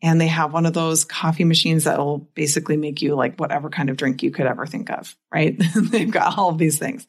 And 0.01 0.21
they 0.21 0.29
have 0.29 0.53
one 0.53 0.67
of 0.67 0.75
those 0.75 1.05
coffee 1.05 1.45
machines 1.45 1.85
that 1.85 1.99
will 1.99 2.19
basically 2.19 2.77
make 2.77 3.03
you 3.03 3.17
like 3.17 3.37
whatever 3.37 3.69
kind 3.69 3.91
of 3.91 3.97
drink 3.97 4.23
you 4.23 4.31
could 4.31 4.47
ever 4.47 4.65
think 4.65 4.91
of, 4.91 5.17
right? 5.33 5.61
They've 5.75 6.11
got 6.11 6.39
all 6.39 6.51
of 6.51 6.59
these 6.59 6.79
things. 6.79 7.07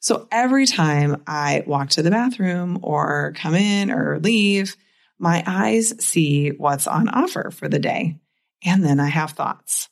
So 0.00 0.26
every 0.32 0.66
time 0.66 1.22
I 1.26 1.62
walk 1.66 1.90
to 1.90 2.02
the 2.02 2.10
bathroom 2.10 2.80
or 2.82 3.34
come 3.36 3.54
in 3.54 3.90
or 3.90 4.18
leave, 4.18 4.76
my 5.18 5.44
eyes 5.46 5.94
see 6.04 6.50
what's 6.50 6.88
on 6.88 7.08
offer 7.08 7.50
for 7.52 7.68
the 7.68 7.78
day. 7.78 8.18
And 8.64 8.84
then 8.84 8.98
I 8.98 9.08
have 9.08 9.32
thoughts, 9.32 9.88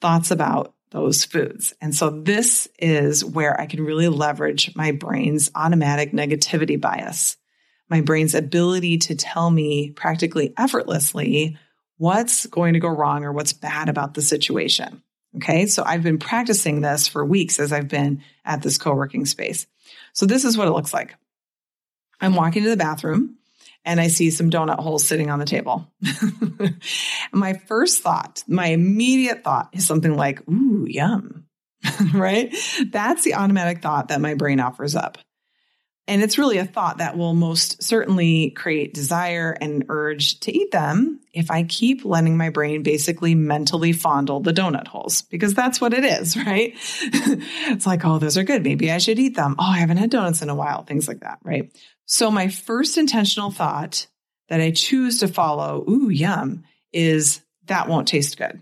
thoughts 0.00 0.30
about 0.30 0.74
those 0.90 1.24
foods. 1.24 1.72
And 1.80 1.94
so 1.94 2.10
this 2.10 2.68
is 2.78 3.24
where 3.24 3.58
I 3.60 3.66
can 3.66 3.84
really 3.84 4.08
leverage 4.08 4.74
my 4.74 4.92
brain's 4.92 5.50
automatic 5.54 6.12
negativity 6.12 6.80
bias 6.80 7.36
my 7.90 8.00
brain's 8.00 8.34
ability 8.34 8.98
to 8.98 9.16
tell 9.16 9.50
me 9.50 9.90
practically 9.90 10.54
effortlessly 10.56 11.58
what's 11.98 12.46
going 12.46 12.74
to 12.74 12.80
go 12.80 12.88
wrong 12.88 13.24
or 13.24 13.32
what's 13.32 13.52
bad 13.52 13.88
about 13.88 14.14
the 14.14 14.22
situation. 14.22 15.02
Okay. 15.36 15.66
So 15.66 15.82
I've 15.84 16.02
been 16.02 16.18
practicing 16.18 16.80
this 16.80 17.08
for 17.08 17.24
weeks 17.24 17.60
as 17.60 17.72
I've 17.72 17.88
been 17.88 18.22
at 18.44 18.62
this 18.62 18.78
co 18.78 18.94
working 18.94 19.26
space. 19.26 19.66
So 20.12 20.24
this 20.24 20.44
is 20.44 20.56
what 20.56 20.68
it 20.68 20.72
looks 20.72 20.94
like. 20.94 21.14
I'm 22.20 22.34
walking 22.34 22.62
to 22.62 22.70
the 22.70 22.76
bathroom 22.76 23.36
and 23.84 24.00
I 24.00 24.08
see 24.08 24.30
some 24.30 24.50
donut 24.50 24.78
holes 24.78 25.04
sitting 25.04 25.30
on 25.30 25.38
the 25.38 25.44
table. 25.44 25.90
my 27.32 27.54
first 27.54 28.02
thought, 28.02 28.42
my 28.46 28.66
immediate 28.66 29.42
thought 29.44 29.70
is 29.72 29.86
something 29.86 30.16
like, 30.16 30.46
ooh, 30.48 30.86
yum, 30.88 31.46
right? 32.14 32.54
That's 32.90 33.24
the 33.24 33.34
automatic 33.34 33.82
thought 33.82 34.08
that 34.08 34.20
my 34.20 34.34
brain 34.34 34.60
offers 34.60 34.94
up. 34.94 35.18
And 36.08 36.22
it's 36.22 36.38
really 36.38 36.58
a 36.58 36.64
thought 36.64 36.98
that 36.98 37.16
will 37.16 37.34
most 37.34 37.82
certainly 37.82 38.50
create 38.50 38.94
desire 38.94 39.56
and 39.60 39.84
urge 39.88 40.40
to 40.40 40.52
eat 40.52 40.72
them 40.72 41.20
if 41.32 41.50
I 41.50 41.62
keep 41.62 42.04
letting 42.04 42.36
my 42.36 42.50
brain 42.50 42.82
basically 42.82 43.36
mentally 43.36 43.92
fondle 43.92 44.40
the 44.40 44.52
donut 44.52 44.88
holes, 44.88 45.22
because 45.22 45.54
that's 45.54 45.80
what 45.80 45.94
it 45.94 46.04
is, 46.04 46.36
right? 46.46 46.74
it's 46.74 47.86
like, 47.86 48.04
oh, 48.04 48.18
those 48.18 48.36
are 48.36 48.42
good. 48.42 48.64
Maybe 48.64 48.90
I 48.90 48.98
should 48.98 49.20
eat 49.20 49.36
them. 49.36 49.54
Oh, 49.58 49.70
I 49.70 49.78
haven't 49.78 49.98
had 49.98 50.10
donuts 50.10 50.42
in 50.42 50.48
a 50.48 50.54
while, 50.54 50.82
things 50.82 51.06
like 51.06 51.20
that, 51.20 51.38
right? 51.44 51.70
So 52.06 52.30
my 52.30 52.48
first 52.48 52.98
intentional 52.98 53.52
thought 53.52 54.08
that 54.48 54.60
I 54.60 54.72
choose 54.72 55.20
to 55.20 55.28
follow, 55.28 55.84
ooh, 55.88 56.08
yum, 56.08 56.64
is 56.92 57.40
that 57.66 57.88
won't 57.88 58.08
taste 58.08 58.36
good. 58.36 58.60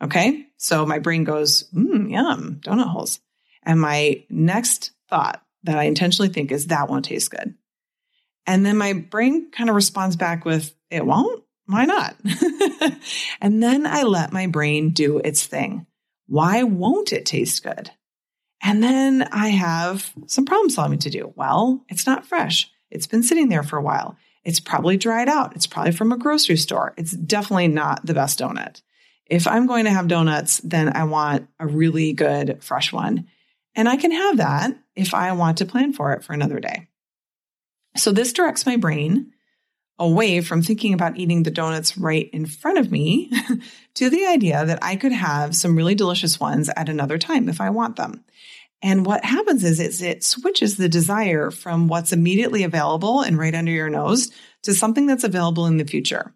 Okay. 0.00 0.46
So 0.58 0.86
my 0.86 1.00
brain 1.00 1.24
goes, 1.24 1.64
mmm, 1.74 2.10
yum, 2.10 2.60
donut 2.62 2.86
holes. 2.86 3.20
And 3.64 3.80
my 3.80 4.24
next 4.30 4.92
thought 5.08 5.43
that 5.64 5.78
I 5.78 5.84
intentionally 5.84 6.28
think 6.28 6.52
is 6.52 6.68
that 6.68 6.88
won't 6.88 7.04
taste 7.04 7.30
good. 7.30 7.54
And 8.46 8.64
then 8.64 8.76
my 8.76 8.92
brain 8.92 9.50
kind 9.50 9.70
of 9.70 9.76
responds 9.76 10.16
back 10.16 10.44
with, 10.44 10.74
it 10.90 11.04
won't. 11.04 11.42
Why 11.66 11.86
not? 11.86 12.16
and 13.40 13.62
then 13.62 13.86
I 13.86 14.02
let 14.02 14.32
my 14.32 14.46
brain 14.46 14.90
do 14.90 15.18
its 15.18 15.46
thing. 15.46 15.86
Why 16.26 16.62
won't 16.62 17.12
it 17.12 17.24
taste 17.24 17.62
good? 17.62 17.90
And 18.62 18.82
then 18.82 19.22
I 19.32 19.48
have 19.48 20.12
some 20.26 20.44
problem 20.44 20.70
solving 20.70 20.98
to 21.00 21.10
do. 21.10 21.32
Well, 21.36 21.84
it's 21.88 22.06
not 22.06 22.26
fresh. 22.26 22.70
It's 22.90 23.06
been 23.06 23.22
sitting 23.22 23.48
there 23.48 23.62
for 23.62 23.78
a 23.78 23.82
while. 23.82 24.16
It's 24.44 24.60
probably 24.60 24.96
dried 24.96 25.28
out. 25.28 25.56
It's 25.56 25.66
probably 25.66 25.92
from 25.92 26.12
a 26.12 26.18
grocery 26.18 26.56
store. 26.56 26.92
It's 26.96 27.12
definitely 27.12 27.68
not 27.68 28.04
the 28.04 28.14
best 28.14 28.38
donut. 28.38 28.82
If 29.26 29.46
I'm 29.46 29.66
going 29.66 29.84
to 29.84 29.90
have 29.90 30.06
donuts, 30.06 30.58
then 30.58 30.94
I 30.94 31.04
want 31.04 31.48
a 31.58 31.66
really 31.66 32.12
good 32.12 32.62
fresh 32.62 32.92
one. 32.92 33.26
And 33.74 33.88
I 33.88 33.96
can 33.96 34.12
have 34.12 34.36
that 34.38 34.76
if 34.94 35.14
I 35.14 35.32
want 35.32 35.58
to 35.58 35.66
plan 35.66 35.92
for 35.92 36.12
it 36.12 36.24
for 36.24 36.32
another 36.32 36.60
day. 36.60 36.88
So 37.96 38.12
this 38.12 38.32
directs 38.32 38.66
my 38.66 38.76
brain 38.76 39.32
away 39.98 40.40
from 40.40 40.62
thinking 40.62 40.92
about 40.92 41.16
eating 41.16 41.42
the 41.42 41.50
donuts 41.50 41.96
right 41.96 42.28
in 42.32 42.46
front 42.46 42.78
of 42.78 42.90
me 42.90 43.30
to 43.94 44.10
the 44.10 44.26
idea 44.26 44.64
that 44.66 44.80
I 44.82 44.96
could 44.96 45.12
have 45.12 45.54
some 45.54 45.76
really 45.76 45.94
delicious 45.94 46.40
ones 46.40 46.68
at 46.76 46.88
another 46.88 47.18
time 47.18 47.48
if 47.48 47.60
I 47.60 47.70
want 47.70 47.96
them. 47.96 48.24
And 48.82 49.06
what 49.06 49.24
happens 49.24 49.64
is, 49.64 49.80
is 49.80 50.02
it 50.02 50.24
switches 50.24 50.76
the 50.76 50.88
desire 50.88 51.50
from 51.50 51.88
what's 51.88 52.12
immediately 52.12 52.64
available 52.64 53.22
and 53.22 53.38
right 53.38 53.54
under 53.54 53.72
your 53.72 53.88
nose 53.88 54.30
to 54.64 54.74
something 54.74 55.06
that's 55.06 55.24
available 55.24 55.66
in 55.66 55.78
the 55.78 55.86
future. 55.86 56.34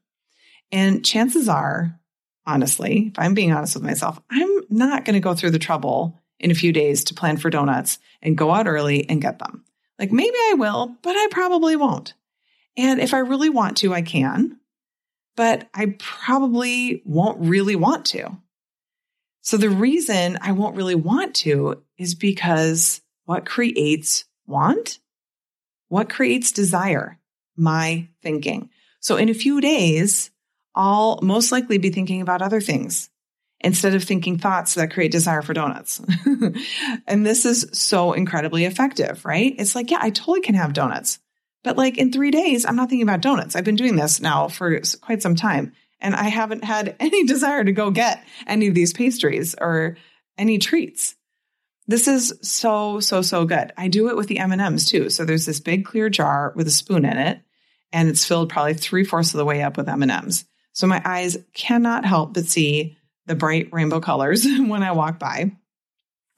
And 0.70 1.04
chances 1.04 1.48
are, 1.48 1.98
honestly, 2.46 3.08
if 3.12 3.18
I'm 3.18 3.34
being 3.34 3.52
honest 3.52 3.74
with 3.74 3.84
myself, 3.84 4.20
I'm 4.30 4.60
not 4.70 5.04
going 5.04 5.14
to 5.14 5.20
go 5.20 5.34
through 5.34 5.50
the 5.50 5.58
trouble 5.58 6.18
in 6.40 6.50
a 6.50 6.54
few 6.54 6.72
days 6.72 7.04
to 7.04 7.14
plan 7.14 7.36
for 7.36 7.50
donuts 7.50 7.98
and 8.22 8.38
go 8.38 8.52
out 8.52 8.66
early 8.66 9.08
and 9.08 9.22
get 9.22 9.38
them. 9.38 9.64
Like 9.98 10.12
maybe 10.12 10.36
I 10.50 10.54
will, 10.56 10.96
but 11.02 11.16
I 11.16 11.28
probably 11.30 11.76
won't. 11.76 12.14
And 12.76 13.00
if 13.00 13.12
I 13.12 13.18
really 13.18 13.50
want 13.50 13.78
to, 13.78 13.92
I 13.92 14.02
can, 14.02 14.58
but 15.36 15.68
I 15.74 15.96
probably 15.98 17.02
won't 17.04 17.40
really 17.40 17.76
want 17.76 18.06
to. 18.06 18.36
So 19.40 19.56
the 19.56 19.70
reason 19.70 20.38
I 20.40 20.52
won't 20.52 20.76
really 20.76 20.94
want 20.94 21.34
to 21.36 21.82
is 21.96 22.14
because 22.14 23.00
what 23.24 23.46
creates 23.46 24.24
want? 24.46 24.98
What 25.88 26.10
creates 26.10 26.52
desire? 26.52 27.18
My 27.56 28.08
thinking. 28.22 28.70
So 29.00 29.16
in 29.16 29.28
a 29.28 29.34
few 29.34 29.60
days, 29.60 30.30
I'll 30.74 31.18
most 31.22 31.50
likely 31.50 31.78
be 31.78 31.90
thinking 31.90 32.20
about 32.20 32.42
other 32.42 32.60
things 32.60 33.10
instead 33.60 33.94
of 33.94 34.04
thinking 34.04 34.38
thoughts 34.38 34.74
that 34.74 34.92
create 34.92 35.10
desire 35.10 35.42
for 35.42 35.52
donuts. 35.52 36.00
and 37.06 37.26
this 37.26 37.44
is 37.44 37.68
so 37.72 38.12
incredibly 38.12 38.64
effective, 38.64 39.24
right? 39.24 39.54
It's 39.58 39.74
like, 39.74 39.90
yeah, 39.90 39.98
I 40.00 40.10
totally 40.10 40.40
can 40.40 40.54
have 40.54 40.72
donuts. 40.72 41.18
But 41.64 41.76
like 41.76 41.98
in 41.98 42.12
three 42.12 42.30
days, 42.30 42.64
I'm 42.64 42.76
not 42.76 42.88
thinking 42.88 43.06
about 43.06 43.20
donuts. 43.20 43.56
I've 43.56 43.64
been 43.64 43.76
doing 43.76 43.96
this 43.96 44.20
now 44.20 44.48
for 44.48 44.80
quite 45.00 45.22
some 45.22 45.34
time, 45.34 45.72
and 46.00 46.14
I 46.14 46.24
haven't 46.24 46.64
had 46.64 46.96
any 47.00 47.24
desire 47.24 47.64
to 47.64 47.72
go 47.72 47.90
get 47.90 48.24
any 48.46 48.68
of 48.68 48.74
these 48.74 48.92
pastries 48.92 49.54
or 49.60 49.96
any 50.36 50.58
treats. 50.58 51.16
This 51.88 52.06
is 52.06 52.38
so 52.42 53.00
so 53.00 53.22
so 53.22 53.44
good. 53.44 53.72
I 53.76 53.88
do 53.88 54.08
it 54.08 54.16
with 54.16 54.28
the 54.28 54.38
M 54.38 54.52
and 54.52 54.60
M's 54.60 54.86
too. 54.86 55.08
So 55.10 55.24
there's 55.24 55.46
this 55.46 55.58
big 55.58 55.84
clear 55.86 56.10
jar 56.10 56.52
with 56.54 56.68
a 56.68 56.70
spoon 56.70 57.04
in 57.04 57.16
it, 57.16 57.40
and 57.92 58.08
it's 58.08 58.24
filled 58.24 58.50
probably 58.50 58.74
three 58.74 59.04
fourths 59.04 59.32
of 59.32 59.38
the 59.38 59.44
way 59.44 59.62
up 59.62 59.76
with 59.76 59.88
M 59.88 60.02
and 60.02 60.12
M's. 60.12 60.44
So 60.74 60.86
my 60.86 61.02
eyes 61.04 61.38
cannot 61.54 62.04
help 62.04 62.34
but 62.34 62.44
see 62.44 62.97
the 63.28 63.36
bright 63.36 63.68
rainbow 63.72 64.00
colors 64.00 64.44
when 64.58 64.82
I 64.82 64.92
walk 64.92 65.18
by. 65.18 65.52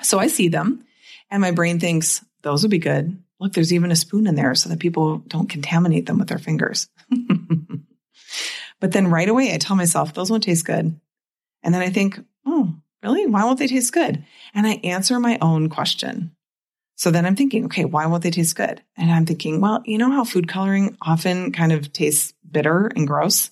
So 0.02 0.18
I 0.18 0.26
see 0.26 0.48
them, 0.48 0.84
and 1.30 1.40
my 1.40 1.50
brain 1.50 1.80
thinks 1.80 2.24
those 2.42 2.62
would 2.62 2.70
be 2.70 2.78
good 2.78 3.18
look, 3.40 3.54
there's 3.54 3.72
even 3.72 3.90
a 3.90 3.96
spoon 3.96 4.26
in 4.26 4.34
there 4.34 4.54
so 4.54 4.68
that 4.68 4.78
people 4.78 5.18
don't 5.26 5.48
contaminate 5.48 6.06
them 6.06 6.18
with 6.18 6.28
their 6.28 6.38
fingers. 6.38 6.88
but 8.80 8.92
then 8.92 9.08
right 9.08 9.28
away, 9.28 9.52
I 9.52 9.58
tell 9.58 9.76
myself, 9.76 10.14
those 10.14 10.30
won't 10.30 10.44
taste 10.44 10.66
good. 10.66 11.00
And 11.62 11.74
then 11.74 11.82
I 11.82 11.88
think, 11.88 12.20
oh, 12.46 12.74
really? 13.02 13.26
Why 13.26 13.44
won't 13.44 13.58
they 13.58 13.66
taste 13.66 13.92
good? 13.92 14.24
And 14.54 14.66
I 14.66 14.74
answer 14.84 15.18
my 15.18 15.38
own 15.40 15.70
question. 15.70 16.36
So 16.96 17.10
then 17.10 17.24
I'm 17.24 17.36
thinking, 17.36 17.64
okay, 17.64 17.86
why 17.86 18.06
won't 18.06 18.22
they 18.22 18.30
taste 18.30 18.56
good? 18.56 18.82
And 18.96 19.10
I'm 19.10 19.24
thinking, 19.24 19.62
well, 19.62 19.82
you 19.86 19.96
know 19.96 20.10
how 20.10 20.24
food 20.24 20.46
coloring 20.46 20.98
often 21.00 21.50
kind 21.50 21.72
of 21.72 21.94
tastes 21.94 22.34
bitter 22.48 22.88
and 22.94 23.06
gross? 23.06 23.50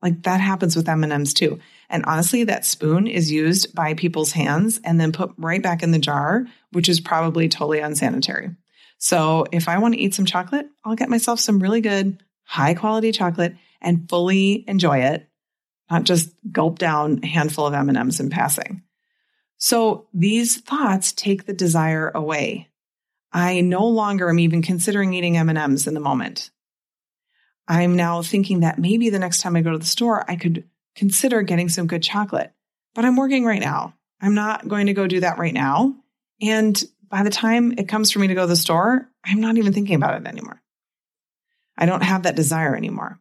Like 0.00 0.22
that 0.22 0.40
happens 0.40 0.74
with 0.74 0.88
M&Ms 0.88 1.34
too. 1.34 1.60
And 1.88 2.04
honestly, 2.04 2.44
that 2.44 2.64
spoon 2.64 3.06
is 3.06 3.30
used 3.30 3.74
by 3.74 3.94
people's 3.94 4.32
hands 4.32 4.80
and 4.84 5.00
then 5.00 5.12
put 5.12 5.32
right 5.36 5.62
back 5.62 5.82
in 5.82 5.92
the 5.92 5.98
jar, 5.98 6.46
which 6.72 6.88
is 6.88 7.00
probably 7.00 7.48
totally 7.48 7.80
unsanitary. 7.80 8.50
So 8.98 9.46
if 9.52 9.68
I 9.68 9.78
want 9.78 9.94
to 9.94 10.00
eat 10.00 10.14
some 10.14 10.26
chocolate, 10.26 10.66
I'll 10.84 10.96
get 10.96 11.10
myself 11.10 11.38
some 11.38 11.60
really 11.60 11.80
good, 11.80 12.22
high 12.44 12.74
quality 12.74 13.12
chocolate 13.12 13.54
and 13.80 14.08
fully 14.08 14.64
enjoy 14.66 14.98
it, 14.98 15.28
not 15.90 16.04
just 16.04 16.30
gulp 16.50 16.78
down 16.78 17.20
a 17.22 17.26
handful 17.26 17.66
of 17.66 17.74
M&Ms 17.74 18.20
in 18.20 18.30
passing. 18.30 18.82
So 19.58 20.08
these 20.12 20.60
thoughts 20.60 21.12
take 21.12 21.44
the 21.44 21.52
desire 21.52 22.10
away. 22.14 22.68
I 23.32 23.60
no 23.60 23.86
longer 23.86 24.28
am 24.28 24.38
even 24.38 24.62
considering 24.62 25.12
eating 25.12 25.36
M&Ms 25.36 25.86
in 25.86 25.94
the 25.94 26.00
moment. 26.00 26.50
I'm 27.68 27.96
now 27.96 28.22
thinking 28.22 28.60
that 28.60 28.78
maybe 28.78 29.10
the 29.10 29.18
next 29.18 29.40
time 29.40 29.56
I 29.56 29.60
go 29.60 29.72
to 29.72 29.78
the 29.78 29.84
store, 29.84 30.24
I 30.28 30.36
could 30.36 30.64
consider 30.96 31.42
getting 31.42 31.68
some 31.68 31.86
good 31.86 32.02
chocolate. 32.02 32.52
But 32.94 33.04
I'm 33.04 33.16
working 33.16 33.44
right 33.44 33.60
now. 33.60 33.94
I'm 34.20 34.34
not 34.34 34.66
going 34.66 34.86
to 34.86 34.94
go 34.94 35.06
do 35.06 35.20
that 35.20 35.38
right 35.38 35.52
now. 35.52 35.94
And 36.40 36.82
by 37.08 37.22
the 37.22 37.30
time 37.30 37.72
it 37.78 37.88
comes 37.88 38.10
for 38.10 38.18
me 38.18 38.28
to 38.28 38.34
go 38.34 38.42
to 38.42 38.46
the 38.46 38.56
store, 38.56 39.08
I'm 39.24 39.40
not 39.40 39.56
even 39.58 39.72
thinking 39.72 39.94
about 39.94 40.20
it 40.20 40.26
anymore. 40.26 40.60
I 41.76 41.86
don't 41.86 42.02
have 42.02 42.22
that 42.22 42.36
desire 42.36 42.74
anymore. 42.74 43.20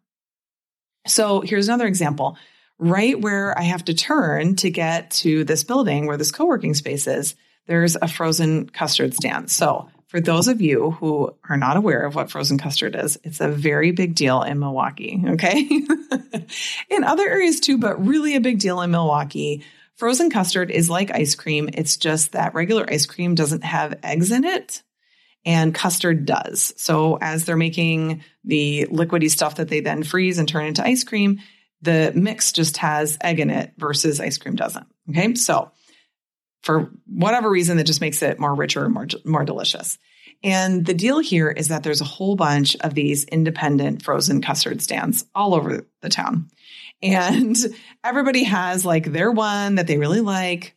So 1.08 1.42
here's 1.42 1.68
another 1.68 1.88
example. 1.88 2.38
Right 2.78 3.20
where 3.20 3.58
I 3.58 3.64
have 3.64 3.86
to 3.86 3.94
turn 3.94 4.56
to 4.58 4.70
get 4.70 5.12
to 5.12 5.44
this 5.44 5.64
building 5.64 6.08
where 6.08 6.18
this 6.18 6.32
co 6.32 6.46
working 6.46 6.74
space 6.74 7.08
is, 7.08 7.36
there's 7.68 7.96
a 7.96 8.08
frozen 8.08 8.70
custard 8.70 9.14
stand. 9.14 9.50
So 9.50 9.90
for 10.08 10.20
those 10.22 10.48
of 10.48 10.62
you 10.62 10.92
who 10.92 11.36
are 11.50 11.58
not 11.58 11.78
aware 11.78 12.06
of 12.06 12.16
what 12.16 12.30
frozen 12.30 12.58
custard 12.58 12.96
is, 12.96 13.18
it's 13.24 13.42
a 13.42 13.48
very 13.48 13.92
big 13.92 14.16
deal 14.16 14.44
in 14.44 14.60
Milwaukee. 14.60 15.24
Okay. 15.26 15.60
in 16.90 17.04
other 17.04 17.28
areas 17.28 17.60
too, 17.60 17.78
but 17.78 18.06
really 18.06 18.36
a 18.36 18.42
big 18.42 18.60
deal 18.60 18.82
in 18.82 18.92
Milwaukee. 18.92 19.64
Frozen 19.96 20.30
custard 20.30 20.72
is 20.72 20.90
like 20.90 21.12
ice 21.12 21.36
cream. 21.36 21.70
It's 21.74 21.98
just 21.98 22.34
that 22.34 22.54
regular 22.54 22.86
ice 22.90 23.06
cream 23.06 23.34
doesn't 23.34 23.64
have 23.64 24.00
eggs 24.04 24.32
in 24.32 24.44
it 24.44 24.84
and 25.46 25.74
custard 25.74 26.26
does. 26.26 26.74
So 26.78 27.18
as 27.22 27.46
they're 27.46 27.56
making 27.56 28.24
the 28.44 28.88
liquidy 28.92 29.30
stuff 29.30 29.56
that 29.56 29.70
they 29.70 29.80
then 29.80 30.04
freeze 30.04 30.38
and 30.38 30.48
turn 30.48 30.66
into 30.66 30.84
ice 30.84 31.04
cream, 31.04 31.40
the 31.82 32.12
mix 32.16 32.52
just 32.52 32.78
has 32.78 33.18
egg 33.22 33.40
in 33.40 33.50
it 33.50 33.74
versus 33.78 34.20
ice 34.20 34.38
cream 34.38 34.56
doesn't. 34.56 34.88
Okay. 35.10 35.36
So 35.36 35.72
for 36.66 36.92
whatever 37.06 37.50
reason, 37.50 37.78
that 37.78 37.86
just 37.86 38.02
makes 38.02 38.22
it 38.24 38.40
more 38.40 38.54
richer 38.54 38.84
and 38.84 38.94
more, 38.94 39.08
more 39.24 39.46
delicious. 39.46 40.00
And 40.44 40.86
the 40.86 40.96
deal 40.96 41.20
here 41.20 41.50
is 41.50 41.68
that 41.68 41.84
there's 41.84 42.02
a 42.02 42.06
whole 42.06 42.36
bunch 42.36 42.76
of 42.82 42.96
these 42.96 43.24
independent 43.26 44.02
frozen 44.02 44.42
custard 44.42 44.82
stands 44.82 45.26
all 45.34 45.54
over 45.54 45.86
the 46.02 46.10
town. 46.10 46.50
And 47.02 47.56
everybody 48.04 48.44
has 48.44 48.84
like 48.84 49.12
their 49.12 49.32
one 49.32 49.76
that 49.76 49.86
they 49.88 49.98
really 49.98 50.22
like, 50.22 50.76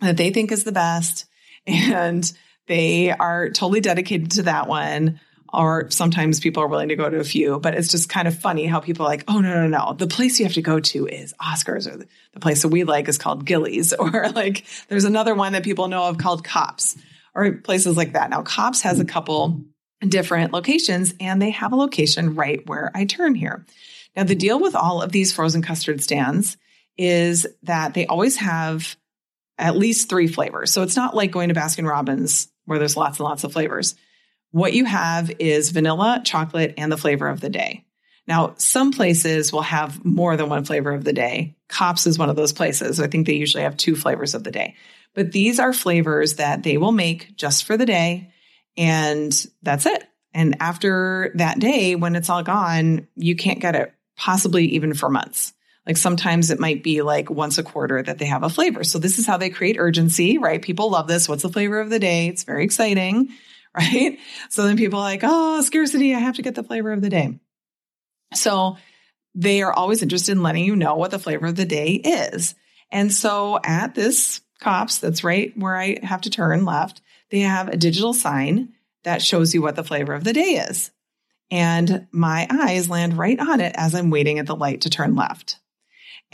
that 0.00 0.18
they 0.18 0.30
think 0.30 0.52
is 0.52 0.64
the 0.64 0.72
best. 0.72 1.26
And 1.66 2.30
they 2.66 3.10
are 3.10 3.48
totally 3.48 3.80
dedicated 3.80 4.32
to 4.32 4.42
that 4.42 4.68
one. 4.68 5.20
Or 5.56 5.90
sometimes 5.90 6.40
people 6.40 6.62
are 6.62 6.68
willing 6.68 6.88
to 6.88 6.96
go 6.96 7.08
to 7.08 7.18
a 7.18 7.24
few, 7.24 7.58
but 7.58 7.74
it's 7.74 7.88
just 7.88 8.08
kind 8.08 8.28
of 8.28 8.38
funny 8.38 8.66
how 8.66 8.80
people 8.80 9.06
are 9.06 9.08
like, 9.08 9.24
oh, 9.28 9.40
no, 9.40 9.66
no, 9.66 9.68
no. 9.68 9.94
The 9.94 10.06
place 10.06 10.38
you 10.38 10.46
have 10.46 10.54
to 10.54 10.62
go 10.62 10.80
to 10.80 11.06
is 11.06 11.34
Oscar's, 11.40 11.86
or 11.86 11.96
the 11.96 12.40
place 12.40 12.62
that 12.62 12.68
we 12.68 12.84
like 12.84 13.08
is 13.08 13.18
called 13.18 13.46
Gilles, 13.46 13.92
or 13.98 14.28
like 14.30 14.64
there's 14.88 15.04
another 15.04 15.34
one 15.34 15.52
that 15.52 15.64
people 15.64 15.88
know 15.88 16.04
of 16.04 16.18
called 16.18 16.44
Kopp's, 16.44 16.96
or 17.34 17.52
places 17.52 17.96
like 17.96 18.12
that. 18.12 18.30
Now, 18.30 18.42
Kopp's 18.42 18.82
has 18.82 19.00
a 19.00 19.04
couple 19.04 19.62
different 20.06 20.52
locations, 20.52 21.14
and 21.20 21.40
they 21.40 21.50
have 21.50 21.72
a 21.72 21.76
location 21.76 22.34
right 22.34 22.66
where 22.66 22.90
I 22.94 23.04
turn 23.04 23.34
here. 23.34 23.64
Now, 24.16 24.24
the 24.24 24.34
deal 24.34 24.60
with 24.60 24.74
all 24.74 25.02
of 25.02 25.12
these 25.12 25.32
frozen 25.32 25.62
custard 25.62 26.02
stands 26.02 26.56
is 26.96 27.46
that 27.64 27.94
they 27.94 28.06
always 28.06 28.36
have 28.36 28.96
at 29.58 29.76
least 29.76 30.08
three 30.08 30.26
flavors. 30.26 30.72
So 30.72 30.82
it's 30.82 30.96
not 30.96 31.14
like 31.14 31.30
going 31.30 31.48
to 31.48 31.54
Baskin 31.54 31.88
Robbins 31.88 32.48
where 32.66 32.78
there's 32.78 32.96
lots 32.96 33.18
and 33.18 33.24
lots 33.24 33.44
of 33.44 33.52
flavors. 33.52 33.94
What 34.54 34.72
you 34.72 34.84
have 34.84 35.32
is 35.40 35.70
vanilla, 35.72 36.22
chocolate, 36.24 36.74
and 36.78 36.92
the 36.92 36.96
flavor 36.96 37.26
of 37.26 37.40
the 37.40 37.50
day. 37.50 37.84
Now, 38.28 38.54
some 38.56 38.92
places 38.92 39.52
will 39.52 39.62
have 39.62 40.04
more 40.04 40.36
than 40.36 40.48
one 40.48 40.64
flavor 40.64 40.92
of 40.92 41.02
the 41.02 41.12
day. 41.12 41.56
Kopp's 41.68 42.06
is 42.06 42.20
one 42.20 42.30
of 42.30 42.36
those 42.36 42.52
places. 42.52 43.00
I 43.00 43.08
think 43.08 43.26
they 43.26 43.34
usually 43.34 43.64
have 43.64 43.76
two 43.76 43.96
flavors 43.96 44.32
of 44.32 44.44
the 44.44 44.52
day. 44.52 44.76
But 45.12 45.32
these 45.32 45.58
are 45.58 45.72
flavors 45.72 46.34
that 46.34 46.62
they 46.62 46.76
will 46.76 46.92
make 46.92 47.34
just 47.36 47.64
for 47.64 47.76
the 47.76 47.84
day. 47.84 48.30
And 48.76 49.34
that's 49.64 49.86
it. 49.86 50.04
And 50.32 50.58
after 50.60 51.32
that 51.34 51.58
day, 51.58 51.96
when 51.96 52.14
it's 52.14 52.30
all 52.30 52.44
gone, 52.44 53.08
you 53.16 53.34
can't 53.34 53.58
get 53.58 53.74
it 53.74 53.92
possibly 54.16 54.66
even 54.66 54.94
for 54.94 55.10
months. 55.10 55.52
Like 55.84 55.96
sometimes 55.96 56.52
it 56.52 56.60
might 56.60 56.84
be 56.84 57.02
like 57.02 57.28
once 57.28 57.58
a 57.58 57.64
quarter 57.64 58.04
that 58.04 58.18
they 58.18 58.26
have 58.26 58.44
a 58.44 58.48
flavor. 58.48 58.84
So 58.84 59.00
this 59.00 59.18
is 59.18 59.26
how 59.26 59.36
they 59.36 59.50
create 59.50 59.78
urgency, 59.80 60.38
right? 60.38 60.62
People 60.62 60.92
love 60.92 61.08
this. 61.08 61.28
What's 61.28 61.42
the 61.42 61.48
flavor 61.48 61.80
of 61.80 61.90
the 61.90 61.98
day? 61.98 62.28
It's 62.28 62.44
very 62.44 62.62
exciting, 62.62 63.30
right? 63.78 64.18
So 64.50 64.64
then 64.64 64.76
people 64.76 65.00
are 65.00 65.02
like, 65.02 65.20
oh, 65.22 65.60
scarcity, 65.62 66.14
I 66.14 66.20
have 66.20 66.36
to 66.36 66.42
get 66.42 66.54
the 66.54 66.62
flavor 66.62 66.92
of 66.92 67.02
the 67.02 67.10
day. 67.10 67.38
So 68.34 68.76
they 69.34 69.62
are 69.62 69.72
always 69.72 70.02
interested 70.02 70.32
in 70.32 70.42
letting 70.42 70.64
you 70.64 70.76
know 70.76 70.94
what 70.94 71.10
the 71.10 71.18
flavor 71.18 71.46
of 71.46 71.56
the 71.56 71.64
day 71.64 71.94
is. 71.94 72.54
And 72.90 73.12
so 73.12 73.58
at 73.64 73.94
this 73.94 74.40
Kopp's, 74.60 74.98
that's 74.98 75.24
right 75.24 75.52
where 75.56 75.76
I 75.76 75.98
have 76.02 76.22
to 76.22 76.30
turn 76.30 76.64
left, 76.64 77.02
they 77.30 77.40
have 77.40 77.68
a 77.68 77.76
digital 77.76 78.14
sign 78.14 78.72
that 79.02 79.22
shows 79.22 79.52
you 79.52 79.60
what 79.60 79.76
the 79.76 79.84
flavor 79.84 80.14
of 80.14 80.24
the 80.24 80.32
day 80.32 80.64
is. 80.68 80.90
And 81.50 82.06
my 82.10 82.46
eyes 82.50 82.88
land 82.88 83.18
right 83.18 83.38
on 83.38 83.60
it 83.60 83.74
as 83.76 83.94
I'm 83.94 84.10
waiting 84.10 84.38
at 84.38 84.46
the 84.46 84.56
light 84.56 84.82
to 84.82 84.90
turn 84.90 85.14
left. 85.14 85.58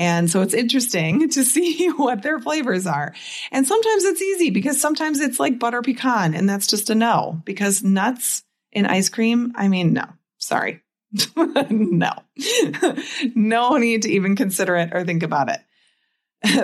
And 0.01 0.31
so 0.31 0.41
it's 0.41 0.55
interesting 0.55 1.29
to 1.33 1.45
see 1.45 1.89
what 1.97 2.23
their 2.23 2.41
flavors 2.41 2.87
are. 2.87 3.15
And 3.53 3.67
sometimes 3.69 4.05
it's 4.05 4.23
easy 4.23 4.51
because 4.51 4.81
sometimes 4.81 5.21
it's 5.21 5.39
like 5.39 5.61
butter 5.61 5.83
pecan, 5.83 6.35
and 6.35 6.49
that's 6.49 6.67
just 6.67 6.91
a 6.91 6.95
no 6.97 7.41
because 7.45 7.85
nuts 7.85 8.43
in 8.73 8.87
ice 8.87 9.11
cream, 9.11 9.53
I 9.57 9.69
mean, 9.69 9.93
no, 9.93 10.07
sorry. 10.39 10.83
no, 11.37 12.13
no 13.35 13.77
need 13.77 14.03
to 14.03 14.11
even 14.11 14.37
consider 14.37 14.77
it 14.77 14.91
or 14.93 15.05
think 15.05 15.23
about 15.25 15.51
it. 15.51 15.61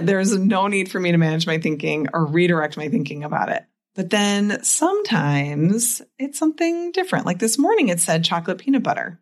There's 0.07 0.37
no 0.39 0.69
need 0.69 0.91
for 0.91 1.01
me 1.01 1.13
to 1.13 1.19
manage 1.19 1.47
my 1.47 1.59
thinking 1.59 2.09
or 2.15 2.25
redirect 2.25 2.77
my 2.77 2.89
thinking 2.89 3.25
about 3.25 3.51
it. 3.51 3.65
But 3.97 4.11
then 4.11 4.63
sometimes 4.63 6.01
it's 6.19 6.39
something 6.39 6.93
different. 6.93 7.27
Like 7.27 7.41
this 7.41 7.59
morning, 7.59 7.89
it 7.89 7.99
said 7.99 8.25
chocolate 8.25 8.59
peanut 8.59 8.85
butter. 8.85 9.19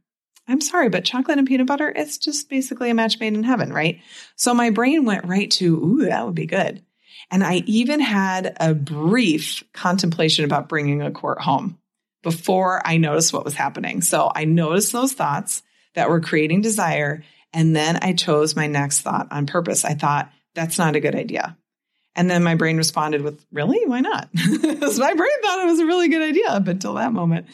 I'm 0.47 0.61
sorry, 0.61 0.91
but 0.91 1.05
chocolate 1.05 1.39
and 1.39 1.47
peanut 1.47 1.67
butter, 1.67 1.93
it's 1.95 2.19
just 2.19 2.51
basically 2.51 2.91
a 2.91 2.95
match 2.95 3.19
made 3.19 3.35
in 3.35 3.45
heaven, 3.45 3.73
right? 3.73 4.01
So 4.37 4.53
my 4.53 4.71
brain 4.71 5.05
went 5.05 5.25
right 5.25 5.51
to, 5.53 5.77
ooh, 5.77 6.07
that 6.07 6.27
would 6.27 6.35
be 6.35 6.47
good. 6.47 6.83
And 7.31 7.43
I 7.43 7.63
even 7.67 8.01
had 8.01 8.55
a 8.61 8.75
brief 8.75 9.65
contemplation 9.73 10.45
about 10.45 10.69
bringing 10.69 11.01
a 11.01 11.11
quart 11.11 11.41
home 11.41 11.79
before 12.23 12.83
I 12.87 12.99
noticed 12.99 13.33
what 13.33 13.45
was 13.45 13.55
happening. 13.55 14.03
So 14.03 14.31
I 14.35 14.45
noticed 14.45 14.93
those 14.93 15.13
thoughts 15.13 15.63
that 15.95 16.11
were 16.11 16.21
creating 16.21 16.61
desire. 16.61 17.25
And 17.53 17.75
then 17.75 17.99
I 18.03 18.13
chose 18.13 18.57
my 18.57 18.67
next 18.67 19.01
thought 19.01 19.29
on 19.31 19.47
purpose. 19.47 19.85
I 19.85 19.95
thought, 19.95 20.31
that's 20.55 20.79
not 20.79 20.97
a 20.97 21.01
good 21.01 21.15
idea. 21.15 21.57
And 22.17 22.31
then 22.31 22.43
my 22.43 22.55
brain 22.55 22.77
responded 22.77 23.23
with, 23.23 23.45
really? 23.53 23.85
Why 23.87 24.01
not? 24.01 24.29
my 24.35 25.15
brain 25.15 25.43
thought 25.43 25.63
it 25.63 25.67
was 25.67 25.81
a 25.81 25.87
really 25.87 26.09
good 26.09 26.23
idea 26.23 26.49
up 26.49 26.69
until 26.69 26.95
that 26.95 27.13
moment. 27.13 27.47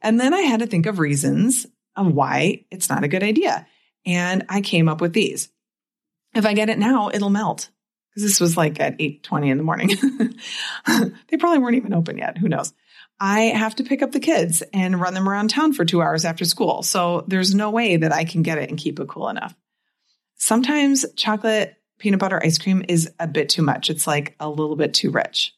And 0.00 0.18
then 0.18 0.34
I 0.34 0.40
had 0.40 0.60
to 0.60 0.66
think 0.66 0.86
of 0.86 0.98
reasons 0.98 1.66
of 1.96 2.06
mm-hmm. 2.06 2.16
why 2.16 2.64
it's 2.70 2.88
not 2.88 3.04
a 3.04 3.08
good 3.08 3.22
idea. 3.22 3.66
And 4.04 4.44
I 4.48 4.60
came 4.60 4.88
up 4.88 5.00
with 5.00 5.12
these. 5.12 5.48
If 6.34 6.46
I 6.46 6.54
get 6.54 6.70
it 6.70 6.78
now, 6.78 7.10
it'll 7.12 7.30
melt. 7.30 7.70
Because 8.10 8.28
this 8.28 8.40
was 8.40 8.56
like 8.56 8.78
at 8.80 8.98
8:20 8.98 9.50
in 9.50 9.56
the 9.56 9.64
morning. 9.64 9.88
they 11.28 11.36
probably 11.38 11.58
weren't 11.58 11.76
even 11.76 11.94
open 11.94 12.18
yet. 12.18 12.36
Who 12.38 12.48
knows? 12.48 12.72
I 13.20 13.40
have 13.42 13.76
to 13.76 13.84
pick 13.84 14.02
up 14.02 14.12
the 14.12 14.20
kids 14.20 14.62
and 14.72 15.00
run 15.00 15.14
them 15.14 15.28
around 15.28 15.48
town 15.48 15.72
for 15.72 15.84
two 15.84 16.02
hours 16.02 16.24
after 16.24 16.44
school. 16.44 16.82
So 16.82 17.24
there's 17.28 17.54
no 17.54 17.70
way 17.70 17.96
that 17.96 18.12
I 18.12 18.24
can 18.24 18.42
get 18.42 18.58
it 18.58 18.68
and 18.68 18.78
keep 18.78 18.98
it 18.98 19.08
cool 19.08 19.28
enough. 19.28 19.54
Sometimes 20.34 21.06
chocolate 21.16 21.76
peanut 21.98 22.18
butter 22.18 22.40
ice 22.42 22.58
cream 22.58 22.84
is 22.88 23.08
a 23.20 23.28
bit 23.28 23.48
too 23.48 23.62
much. 23.62 23.88
It's 23.88 24.08
like 24.08 24.34
a 24.40 24.48
little 24.48 24.76
bit 24.76 24.92
too 24.92 25.10
rich. 25.10 25.54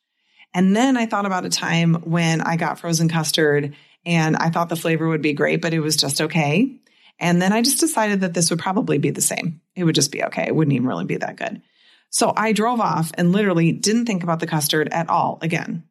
And 0.52 0.76
then 0.76 0.96
I 0.96 1.06
thought 1.06 1.26
about 1.26 1.46
a 1.46 1.50
time 1.50 1.94
when 2.04 2.40
I 2.42 2.56
got 2.56 2.78
frozen 2.78 3.08
custard 3.08 3.74
and 4.06 4.36
I 4.36 4.50
thought 4.50 4.68
the 4.68 4.76
flavor 4.76 5.08
would 5.08 5.22
be 5.22 5.32
great, 5.32 5.62
but 5.62 5.74
it 5.74 5.80
was 5.80 5.96
just 5.96 6.20
okay. 6.20 6.78
And 7.18 7.40
then 7.40 7.52
I 7.52 7.62
just 7.62 7.80
decided 7.80 8.20
that 8.20 8.34
this 8.34 8.50
would 8.50 8.58
probably 8.58 8.98
be 8.98 9.10
the 9.10 9.20
same. 9.20 9.60
It 9.76 9.84
would 9.84 9.94
just 9.94 10.12
be 10.12 10.24
okay. 10.24 10.44
It 10.46 10.54
wouldn't 10.54 10.74
even 10.74 10.86
really 10.86 11.04
be 11.04 11.16
that 11.16 11.36
good. 11.36 11.62
So 12.10 12.32
I 12.36 12.52
drove 12.52 12.80
off 12.80 13.12
and 13.16 13.32
literally 13.32 13.72
didn't 13.72 14.06
think 14.06 14.22
about 14.22 14.40
the 14.40 14.46
custard 14.46 14.88
at 14.92 15.08
all 15.08 15.38
again. 15.42 15.84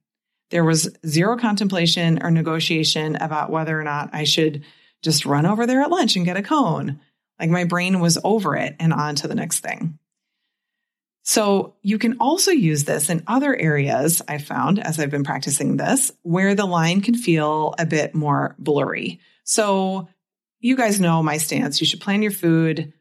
There 0.52 0.64
was 0.64 0.90
zero 1.06 1.38
contemplation 1.38 2.22
or 2.22 2.30
negotiation 2.30 3.16
about 3.16 3.50
whether 3.50 3.80
or 3.80 3.84
not 3.84 4.12
I 4.14 4.24
should 4.24 4.64
just 5.02 5.26
run 5.26 5.46
over 5.46 5.66
there 5.66 5.82
at 5.82 5.90
lunch 5.90 6.16
and 6.16 6.26
get 6.26 6.38
a 6.38 6.44
cone. 6.44 7.00
Like 7.40 7.50
my 7.50 7.64
brain 7.64 8.00
was 8.00 8.20
over 8.24 8.56
it 8.56 8.76
and 8.80 8.94
on 8.94 9.16
to 9.16 9.28
the 9.28 9.36
next 9.36 9.60
thing. 9.60 9.98
So 11.24 11.76
you 11.82 11.98
can 11.98 12.18
also 12.20 12.52
use 12.52 12.84
this 12.84 13.10
in 13.10 13.24
other 13.28 13.56
areas 13.56 14.22
I 14.28 14.38
found 14.38 14.78
as 14.80 15.00
I've 15.00 15.10
been 15.10 15.24
practicing 15.24 15.78
this 15.78 16.12
where 16.22 16.54
the 16.54 16.66
line 16.66 17.00
can 17.02 17.16
feel 17.16 17.74
a 17.80 17.86
bit 17.86 18.14
more 18.14 18.56
blurry. 18.60 19.22
So 19.46 20.10
you 20.60 20.76
guys 20.76 21.00
know 21.00 21.24
my 21.24 21.38
stance. 21.38 21.80
You 21.80 21.88
should 21.88 22.02
plan 22.02 22.22
your 22.22 22.32
food 22.32 22.92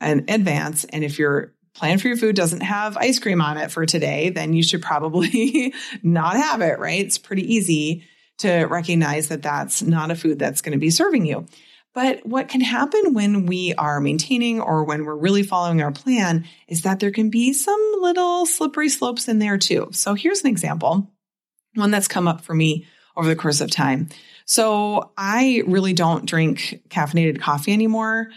in 0.00 0.24
advance. 0.28 0.84
And 0.84 1.02
if 1.02 1.18
your 1.18 1.52
plan 1.74 1.98
for 1.98 2.06
your 2.06 2.16
food 2.16 2.36
doesn't 2.36 2.60
have 2.60 2.96
ice 2.96 3.18
cream 3.18 3.40
on 3.40 3.56
it 3.56 3.72
for 3.72 3.84
today, 3.84 4.30
then 4.30 4.52
you 4.52 4.62
should 4.62 4.82
probably 4.82 5.74
not 6.02 6.36
have 6.36 6.60
it, 6.60 6.78
right? 6.78 7.04
It's 7.04 7.18
pretty 7.18 7.54
easy 7.54 8.04
to 8.38 8.64
recognize 8.64 9.28
that 9.28 9.42
that's 9.42 9.82
not 9.82 10.10
a 10.10 10.16
food 10.16 10.38
that's 10.38 10.60
going 10.60 10.72
to 10.72 10.78
be 10.78 10.90
serving 10.90 11.26
you. 11.26 11.46
But 11.94 12.26
what 12.26 12.48
can 12.48 12.60
happen 12.60 13.14
when 13.14 13.46
we 13.46 13.72
are 13.74 14.00
maintaining 14.00 14.60
or 14.60 14.82
when 14.82 15.04
we're 15.04 15.14
really 15.14 15.44
following 15.44 15.80
our 15.80 15.92
plan 15.92 16.44
is 16.66 16.82
that 16.82 16.98
there 16.98 17.12
can 17.12 17.30
be 17.30 17.52
some 17.52 17.80
little 18.00 18.46
slippery 18.46 18.88
slopes 18.88 19.28
in 19.28 19.38
there 19.38 19.58
too. 19.58 19.88
So 19.92 20.14
here's 20.14 20.42
an 20.42 20.50
example, 20.50 21.10
one 21.74 21.92
that's 21.92 22.08
come 22.08 22.26
up 22.26 22.40
for 22.40 22.52
me 22.52 22.86
over 23.16 23.28
the 23.28 23.36
course 23.36 23.60
of 23.60 23.70
time. 23.70 24.08
So 24.44 25.12
I 25.16 25.62
really 25.66 25.92
don't 25.92 26.26
drink 26.26 26.82
caffeinated 26.88 27.40
coffee 27.40 27.72
anymore 27.72 28.28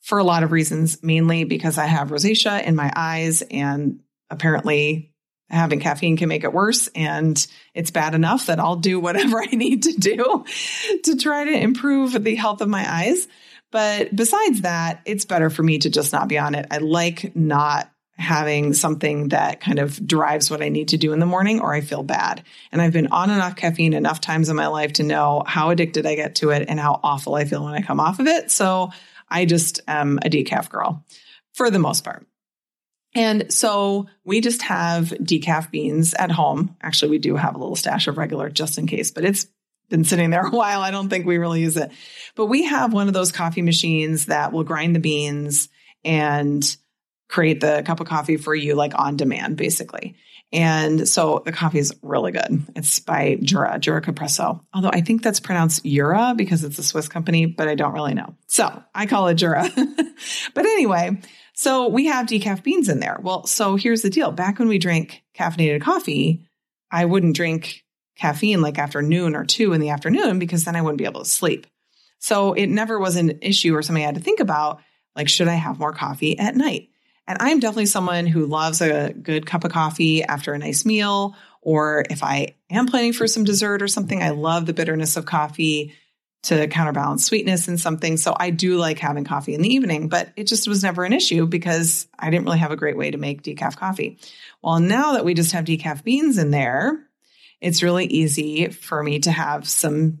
for 0.00 0.18
a 0.18 0.24
lot 0.24 0.44
of 0.44 0.52
reasons, 0.52 1.02
mainly 1.02 1.44
because 1.44 1.78
I 1.78 1.86
have 1.86 2.10
rosacea 2.10 2.62
in 2.64 2.76
my 2.76 2.92
eyes 2.94 3.42
and 3.42 4.00
apparently 4.30 5.11
having 5.52 5.80
caffeine 5.80 6.16
can 6.16 6.28
make 6.28 6.44
it 6.44 6.52
worse 6.52 6.88
and 6.94 7.46
it's 7.74 7.90
bad 7.90 8.14
enough 8.14 8.46
that 8.46 8.58
I'll 8.58 8.76
do 8.76 8.98
whatever 9.00 9.40
I 9.40 9.46
need 9.46 9.84
to 9.84 9.92
do 9.92 10.44
to 11.04 11.16
try 11.16 11.44
to 11.44 11.52
improve 11.52 12.24
the 12.24 12.34
health 12.34 12.60
of 12.60 12.68
my 12.68 12.90
eyes. 12.90 13.28
But 13.70 14.14
besides 14.14 14.62
that, 14.62 15.00
it's 15.06 15.24
better 15.24 15.48
for 15.48 15.62
me 15.62 15.78
to 15.78 15.90
just 15.90 16.12
not 16.12 16.28
be 16.28 16.38
on 16.38 16.54
it. 16.54 16.66
I 16.70 16.78
like 16.78 17.34
not 17.34 17.90
having 18.18 18.74
something 18.74 19.28
that 19.28 19.60
kind 19.60 19.78
of 19.78 20.06
drives 20.06 20.50
what 20.50 20.62
I 20.62 20.68
need 20.68 20.88
to 20.88 20.98
do 20.98 21.12
in 21.12 21.18
the 21.18 21.26
morning 21.26 21.60
or 21.60 21.72
I 21.72 21.80
feel 21.80 22.02
bad. 22.02 22.42
And 22.70 22.80
I've 22.80 22.92
been 22.92 23.08
on 23.08 23.30
and 23.30 23.40
off 23.40 23.56
caffeine 23.56 23.94
enough 23.94 24.20
times 24.20 24.48
in 24.48 24.56
my 24.56 24.66
life 24.66 24.94
to 24.94 25.02
know 25.02 25.42
how 25.46 25.70
addicted 25.70 26.06
I 26.06 26.14
get 26.14 26.36
to 26.36 26.50
it 26.50 26.66
and 26.68 26.78
how 26.78 27.00
awful 27.02 27.34
I 27.34 27.46
feel 27.46 27.64
when 27.64 27.74
I 27.74 27.80
come 27.80 28.00
off 28.00 28.20
of 28.20 28.26
it. 28.26 28.50
So 28.50 28.90
I 29.28 29.46
just 29.46 29.80
am 29.88 30.18
a 30.18 30.28
decaf 30.28 30.68
girl 30.68 31.04
for 31.54 31.70
the 31.70 31.78
most 31.78 32.04
part. 32.04 32.26
And 33.14 33.52
so 33.52 34.06
we 34.24 34.40
just 34.40 34.62
have 34.62 35.08
decaf 35.20 35.70
beans 35.70 36.14
at 36.14 36.30
home. 36.30 36.76
Actually, 36.82 37.10
we 37.10 37.18
do 37.18 37.36
have 37.36 37.54
a 37.54 37.58
little 37.58 37.76
stash 37.76 38.08
of 38.08 38.16
regular 38.16 38.48
just 38.48 38.78
in 38.78 38.86
case, 38.86 39.10
but 39.10 39.24
it's 39.24 39.46
been 39.90 40.04
sitting 40.04 40.30
there 40.30 40.46
a 40.46 40.50
while. 40.50 40.80
I 40.80 40.90
don't 40.90 41.08
think 41.08 41.26
we 41.26 41.38
really 41.38 41.60
use 41.60 41.76
it. 41.76 41.92
But 42.34 42.46
we 42.46 42.64
have 42.64 42.92
one 42.92 43.08
of 43.08 43.14
those 43.14 43.32
coffee 43.32 43.62
machines 43.62 44.26
that 44.26 44.52
will 44.52 44.64
grind 44.64 44.96
the 44.96 45.00
beans 45.00 45.68
and 46.04 46.76
create 47.28 47.60
the 47.60 47.82
cup 47.84 48.00
of 48.00 48.06
coffee 48.06 48.36
for 48.36 48.54
you 48.54 48.74
like 48.74 48.92
on 48.98 49.16
demand, 49.16 49.56
basically. 49.56 50.16
And 50.52 51.08
so 51.08 51.42
the 51.46 51.52
coffee 51.52 51.78
is 51.78 51.94
really 52.02 52.30
good. 52.30 52.62
It's 52.76 53.00
by 53.00 53.38
Jura, 53.42 53.78
Jura 53.78 54.02
Capresso. 54.02 54.60
Although 54.74 54.90
I 54.92 55.00
think 55.00 55.22
that's 55.22 55.40
pronounced 55.40 55.82
Jura 55.82 56.34
because 56.36 56.62
it's 56.62 56.78
a 56.78 56.82
Swiss 56.82 57.08
company, 57.08 57.46
but 57.46 57.68
I 57.68 57.74
don't 57.74 57.94
really 57.94 58.12
know. 58.12 58.34
So 58.48 58.82
I 58.94 59.06
call 59.06 59.28
it 59.28 59.36
Jura. 59.36 59.66
but 60.54 60.66
anyway, 60.66 61.18
so 61.54 61.88
we 61.88 62.06
have 62.06 62.26
decaf 62.26 62.62
beans 62.62 62.88
in 62.88 63.00
there. 63.00 63.18
Well, 63.22 63.46
so 63.46 63.76
here's 63.76 64.02
the 64.02 64.10
deal. 64.10 64.32
Back 64.32 64.58
when 64.58 64.68
we 64.68 64.78
drank 64.78 65.22
caffeinated 65.36 65.82
coffee, 65.82 66.48
I 66.90 67.04
wouldn't 67.04 67.36
drink 67.36 67.84
caffeine 68.16 68.60
like 68.60 68.78
after 68.78 69.02
noon 69.02 69.34
or 69.34 69.44
two 69.44 69.72
in 69.72 69.80
the 69.80 69.90
afternoon 69.90 70.38
because 70.38 70.64
then 70.64 70.76
I 70.76 70.82
wouldn't 70.82 70.98
be 70.98 71.04
able 71.04 71.24
to 71.24 71.28
sleep. 71.28 71.66
So 72.18 72.52
it 72.52 72.68
never 72.68 72.98
was 72.98 73.16
an 73.16 73.38
issue 73.42 73.74
or 73.74 73.82
something 73.82 74.02
I 74.02 74.06
had 74.06 74.14
to 74.14 74.20
think 74.20 74.40
about. 74.40 74.80
Like, 75.16 75.28
should 75.28 75.48
I 75.48 75.54
have 75.54 75.78
more 75.78 75.92
coffee 75.92 76.38
at 76.38 76.56
night? 76.56 76.88
And 77.26 77.38
I'm 77.40 77.60
definitely 77.60 77.86
someone 77.86 78.26
who 78.26 78.46
loves 78.46 78.80
a 78.80 79.12
good 79.12 79.46
cup 79.46 79.64
of 79.64 79.72
coffee 79.72 80.22
after 80.22 80.54
a 80.54 80.58
nice 80.58 80.84
meal. 80.84 81.36
Or 81.60 82.04
if 82.10 82.22
I 82.22 82.54
am 82.70 82.86
planning 82.86 83.12
for 83.12 83.26
some 83.26 83.44
dessert 83.44 83.82
or 83.82 83.88
something, 83.88 84.22
I 84.22 84.30
love 84.30 84.66
the 84.66 84.72
bitterness 84.72 85.16
of 85.16 85.26
coffee 85.26 85.94
to 86.42 86.66
counterbalance 86.66 87.24
sweetness 87.24 87.68
in 87.68 87.78
something. 87.78 88.16
So 88.16 88.34
I 88.38 88.50
do 88.50 88.76
like 88.76 88.98
having 88.98 89.24
coffee 89.24 89.54
in 89.54 89.62
the 89.62 89.72
evening, 89.72 90.08
but 90.08 90.30
it 90.36 90.48
just 90.48 90.66
was 90.66 90.82
never 90.82 91.04
an 91.04 91.12
issue 91.12 91.46
because 91.46 92.08
I 92.18 92.30
didn't 92.30 92.46
really 92.46 92.58
have 92.58 92.72
a 92.72 92.76
great 92.76 92.96
way 92.96 93.12
to 93.12 93.18
make 93.18 93.42
decaf 93.42 93.76
coffee. 93.76 94.18
Well, 94.62 94.80
now 94.80 95.12
that 95.12 95.24
we 95.24 95.34
just 95.34 95.52
have 95.52 95.64
decaf 95.64 96.02
beans 96.02 96.38
in 96.38 96.50
there, 96.50 97.06
it's 97.60 97.82
really 97.82 98.06
easy 98.06 98.68
for 98.68 99.02
me 99.02 99.20
to 99.20 99.30
have 99.30 99.68
some 99.68 100.20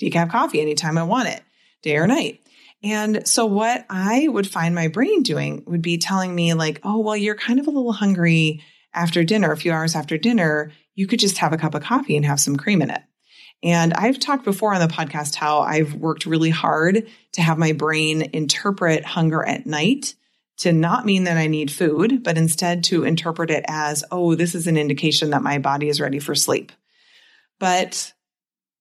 decaf 0.00 0.30
coffee 0.30 0.60
anytime 0.60 0.98
I 0.98 1.02
want 1.02 1.28
it, 1.28 1.42
day 1.82 1.96
or 1.96 2.06
night. 2.06 2.40
And 2.84 3.26
so 3.26 3.46
what 3.46 3.84
I 3.90 4.28
would 4.28 4.48
find 4.48 4.74
my 4.74 4.86
brain 4.86 5.22
doing 5.22 5.64
would 5.66 5.82
be 5.82 5.98
telling 5.98 6.32
me 6.32 6.54
like, 6.54 6.80
"Oh, 6.84 7.00
well, 7.00 7.16
you're 7.16 7.34
kind 7.34 7.58
of 7.58 7.66
a 7.66 7.70
little 7.70 7.92
hungry 7.92 8.62
after 8.94 9.24
dinner, 9.24 9.50
a 9.50 9.56
few 9.56 9.72
hours 9.72 9.96
after 9.96 10.16
dinner, 10.16 10.70
you 10.94 11.08
could 11.08 11.18
just 11.18 11.38
have 11.38 11.52
a 11.52 11.58
cup 11.58 11.74
of 11.74 11.82
coffee 11.82 12.16
and 12.16 12.24
have 12.24 12.38
some 12.38 12.56
cream 12.56 12.82
in 12.82 12.90
it." 12.90 13.02
And 13.62 13.94
I've 13.94 14.18
talked 14.18 14.44
before 14.44 14.74
on 14.74 14.80
the 14.80 14.92
podcast 14.92 15.34
how 15.34 15.60
I've 15.60 15.94
worked 15.94 16.26
really 16.26 16.50
hard 16.50 17.08
to 17.32 17.42
have 17.42 17.58
my 17.58 17.72
brain 17.72 18.30
interpret 18.32 19.04
hunger 19.04 19.44
at 19.44 19.66
night 19.66 20.14
to 20.58 20.72
not 20.72 21.04
mean 21.04 21.24
that 21.24 21.36
I 21.36 21.48
need 21.48 21.70
food, 21.70 22.22
but 22.22 22.38
instead 22.38 22.84
to 22.84 23.04
interpret 23.04 23.50
it 23.50 23.64
as, 23.68 24.04
oh, 24.10 24.34
this 24.34 24.54
is 24.54 24.66
an 24.66 24.76
indication 24.76 25.30
that 25.30 25.42
my 25.42 25.58
body 25.58 25.88
is 25.88 26.00
ready 26.00 26.18
for 26.18 26.34
sleep. 26.34 26.72
But 27.58 28.12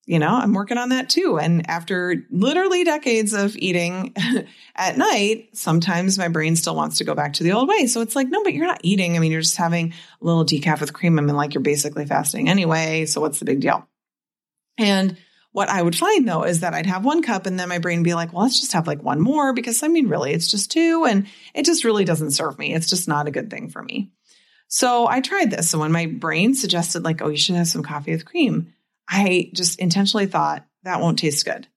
you 0.05 0.19
know, 0.19 0.29
I'm 0.29 0.53
working 0.53 0.77
on 0.77 0.89
that 0.89 1.09
too. 1.09 1.39
And 1.39 1.67
after 1.67 2.23
literally 2.29 2.83
decades 2.83 3.33
of 3.33 3.55
eating 3.55 4.13
at 4.75 4.97
night, 4.97 5.49
sometimes 5.53 6.19
my 6.19 6.27
brain 6.27 6.55
still 6.55 6.75
wants 6.75 6.99
to 6.99 7.03
go 7.03 7.15
back 7.15 7.33
to 7.33 7.43
the 7.43 7.53
old 7.53 7.67
way. 7.67 7.87
So 7.87 8.01
it's 8.01 8.15
like, 8.15 8.27
no, 8.29 8.43
but 8.43 8.53
you're 8.53 8.67
not 8.67 8.81
eating. 8.83 9.15
I 9.15 9.19
mean, 9.19 9.31
you're 9.31 9.41
just 9.41 9.57
having 9.57 9.93
a 10.21 10.25
little 10.25 10.45
decaf 10.45 10.79
with 10.79 10.93
cream. 10.93 11.17
I 11.17 11.23
mean, 11.23 11.35
like 11.35 11.55
you're 11.55 11.61
basically 11.61 12.05
fasting 12.05 12.49
anyway. 12.49 13.07
So 13.07 13.19
what's 13.19 13.39
the 13.39 13.45
big 13.45 13.61
deal? 13.61 13.87
And 14.77 15.17
what 15.51 15.69
I 15.69 15.81
would 15.81 15.95
find 15.95 16.27
though 16.27 16.43
is 16.43 16.59
that 16.59 16.73
I'd 16.73 16.85
have 16.85 17.05
one 17.05 17.21
cup 17.21 17.45
and 17.45 17.57
then 17.57 17.69
my 17.69 17.79
brain 17.79 18.03
be 18.03 18.13
like, 18.13 18.33
well, 18.33 18.43
let's 18.43 18.59
just 18.59 18.73
have 18.73 18.87
like 18.87 19.01
one 19.01 19.21
more 19.21 19.53
because 19.53 19.81
I 19.83 19.87
mean, 19.87 20.09
really, 20.09 20.33
it's 20.33 20.51
just 20.51 20.69
two. 20.71 21.05
And 21.05 21.27
it 21.53 21.65
just 21.65 21.85
really 21.85 22.03
doesn't 22.03 22.31
serve 22.31 22.59
me. 22.59 22.73
It's 22.73 22.89
just 22.89 23.07
not 23.07 23.27
a 23.27 23.31
good 23.31 23.49
thing 23.49 23.69
for 23.69 23.81
me. 23.81 24.11
So 24.67 25.07
I 25.07 25.21
tried 25.21 25.51
this. 25.51 25.69
So 25.69 25.79
when 25.79 25.93
my 25.93 26.07
brain 26.07 26.55
suggested, 26.55 27.05
like, 27.05 27.21
oh, 27.21 27.29
you 27.29 27.37
should 27.37 27.55
have 27.55 27.67
some 27.67 27.83
coffee 27.83 28.11
with 28.11 28.25
cream, 28.25 28.73
I 29.07 29.49
just 29.53 29.79
intentionally 29.79 30.25
thought 30.25 30.65
that 30.83 30.99
won't 30.99 31.19
taste 31.19 31.45
good. 31.45 31.67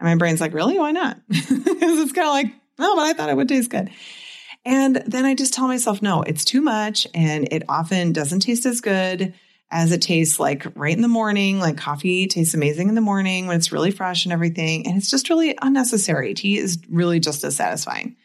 And 0.00 0.08
my 0.08 0.14
brain's 0.14 0.40
like, 0.40 0.54
really? 0.54 0.78
Why 0.78 0.92
not? 0.92 1.18
It's 1.30 2.12
kind 2.12 2.28
of 2.28 2.32
like, 2.32 2.54
oh, 2.78 2.96
but 2.96 3.02
I 3.02 3.12
thought 3.12 3.28
it 3.28 3.36
would 3.36 3.48
taste 3.48 3.70
good. 3.70 3.90
And 4.64 4.96
then 5.06 5.24
I 5.24 5.34
just 5.34 5.52
tell 5.52 5.66
myself, 5.66 6.00
no, 6.00 6.22
it's 6.22 6.44
too 6.44 6.60
much. 6.60 7.06
And 7.12 7.52
it 7.52 7.64
often 7.68 8.12
doesn't 8.12 8.40
taste 8.40 8.66
as 8.66 8.80
good 8.80 9.34
as 9.70 9.92
it 9.92 10.02
tastes 10.02 10.40
like 10.40 10.66
right 10.74 10.96
in 10.96 11.02
the 11.02 11.08
morning. 11.08 11.58
Like 11.58 11.76
coffee 11.76 12.26
tastes 12.26 12.54
amazing 12.54 12.88
in 12.88 12.94
the 12.94 13.00
morning 13.00 13.46
when 13.46 13.56
it's 13.56 13.72
really 13.72 13.90
fresh 13.90 14.24
and 14.24 14.32
everything. 14.32 14.86
And 14.86 14.96
it's 14.96 15.10
just 15.10 15.28
really 15.28 15.56
unnecessary. 15.60 16.34
Tea 16.34 16.58
is 16.58 16.78
really 16.88 17.20
just 17.20 17.44
as 17.44 17.56
satisfying. 17.56 18.16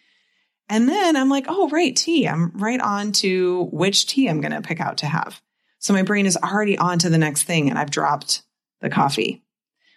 And 0.69 0.87
then 0.87 1.15
I'm 1.17 1.29
like, 1.29 1.45
oh, 1.49 1.69
right, 1.69 1.95
tea. 1.95 2.27
I'm 2.27 2.51
right 2.55 2.79
on 2.79 3.11
to 3.13 3.67
which 3.71 4.07
tea 4.07 4.29
I'm 4.29 4.41
going 4.41 4.53
to 4.53 4.61
pick 4.61 4.79
out 4.79 4.99
to 4.99 5.05
have. 5.05 5.41
So 5.79 5.93
my 5.93 6.03
brain 6.03 6.25
is 6.25 6.37
already 6.37 6.77
on 6.77 6.99
to 6.99 7.09
the 7.09 7.17
next 7.17 7.43
thing 7.43 7.69
and 7.69 7.77
I've 7.77 7.91
dropped 7.91 8.43
the 8.79 8.89
coffee. 8.89 9.43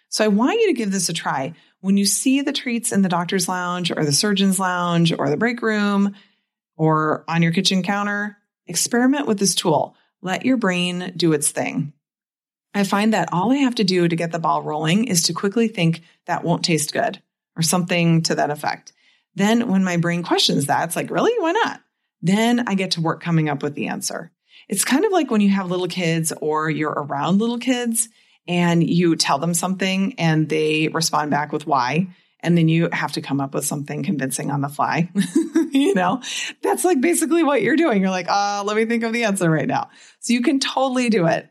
So 0.09 0.25
I 0.25 0.29
want 0.29 0.59
you 0.59 0.67
to 0.67 0.73
give 0.73 0.91
this 0.91 1.09
a 1.09 1.13
try. 1.13 1.53
When 1.79 1.95
you 1.95 2.05
see 2.05 2.41
the 2.41 2.51
treats 2.51 2.91
in 2.91 3.01
the 3.01 3.09
doctor's 3.09 3.47
lounge 3.47 3.91
or 3.91 4.03
the 4.03 4.11
surgeon's 4.11 4.59
lounge 4.59 5.13
or 5.17 5.29
the 5.29 5.37
break 5.37 5.61
room 5.61 6.15
or 6.75 7.23
on 7.27 7.41
your 7.41 7.53
kitchen 7.53 7.83
counter, 7.83 8.37
experiment 8.65 9.27
with 9.27 9.39
this 9.39 9.55
tool. 9.55 9.95
Let 10.21 10.45
your 10.45 10.57
brain 10.57 11.13
do 11.15 11.33
its 11.33 11.51
thing. 11.51 11.93
I 12.73 12.83
find 12.83 13.13
that 13.13 13.29
all 13.31 13.51
I 13.51 13.57
have 13.57 13.75
to 13.75 13.83
do 13.83 14.07
to 14.07 14.15
get 14.15 14.31
the 14.31 14.39
ball 14.39 14.61
rolling 14.61 15.05
is 15.05 15.23
to 15.23 15.33
quickly 15.33 15.67
think 15.67 16.01
that 16.25 16.43
won't 16.43 16.63
taste 16.63 16.93
good 16.93 17.21
or 17.55 17.61
something 17.61 18.21
to 18.23 18.35
that 18.35 18.51
effect. 18.51 18.93
Then 19.35 19.67
when 19.67 19.83
my 19.83 19.97
brain 19.97 20.23
questions 20.23 20.65
that, 20.67 20.87
it's 20.87 20.95
like, 20.95 21.09
really? 21.09 21.33
Why 21.39 21.51
not? 21.51 21.81
Then 22.21 22.67
I 22.67 22.75
get 22.75 22.91
to 22.91 23.01
work 23.01 23.21
coming 23.21 23.49
up 23.49 23.63
with 23.63 23.75
the 23.75 23.87
answer. 23.87 24.31
It's 24.67 24.85
kind 24.85 25.05
of 25.05 25.11
like 25.11 25.31
when 25.31 25.41
you 25.41 25.49
have 25.49 25.69
little 25.69 25.87
kids 25.87 26.33
or 26.41 26.69
you're 26.69 26.91
around 26.91 27.39
little 27.39 27.59
kids 27.59 28.09
and 28.47 28.87
you 28.87 29.15
tell 29.15 29.39
them 29.39 29.53
something 29.53 30.15
and 30.17 30.49
they 30.49 30.87
respond 30.89 31.31
back 31.31 31.51
with 31.51 31.67
why. 31.67 32.07
And 32.41 32.57
then 32.57 32.69
you 32.69 32.89
have 32.91 33.13
to 33.13 33.21
come 33.21 33.41
up 33.41 33.53
with 33.53 33.65
something 33.65 34.03
convincing 34.03 34.51
on 34.51 34.61
the 34.61 34.69
fly. 34.69 35.09
you 35.71 35.95
know, 35.95 36.21
that's 36.61 36.85
like 36.85 37.01
basically 37.01 37.43
what 37.43 37.63
you're 37.63 37.75
doing. 37.75 38.01
You're 38.01 38.11
like, 38.11 38.29
uh, 38.29 38.63
let 38.65 38.77
me 38.77 38.85
think 38.85 39.03
of 39.03 39.11
the 39.11 39.23
answer 39.23 39.49
right 39.49 39.67
now. 39.67 39.89
So 40.19 40.33
you 40.33 40.41
can 40.41 40.59
totally 40.59 41.09
do 41.09 41.25
it. 41.25 41.49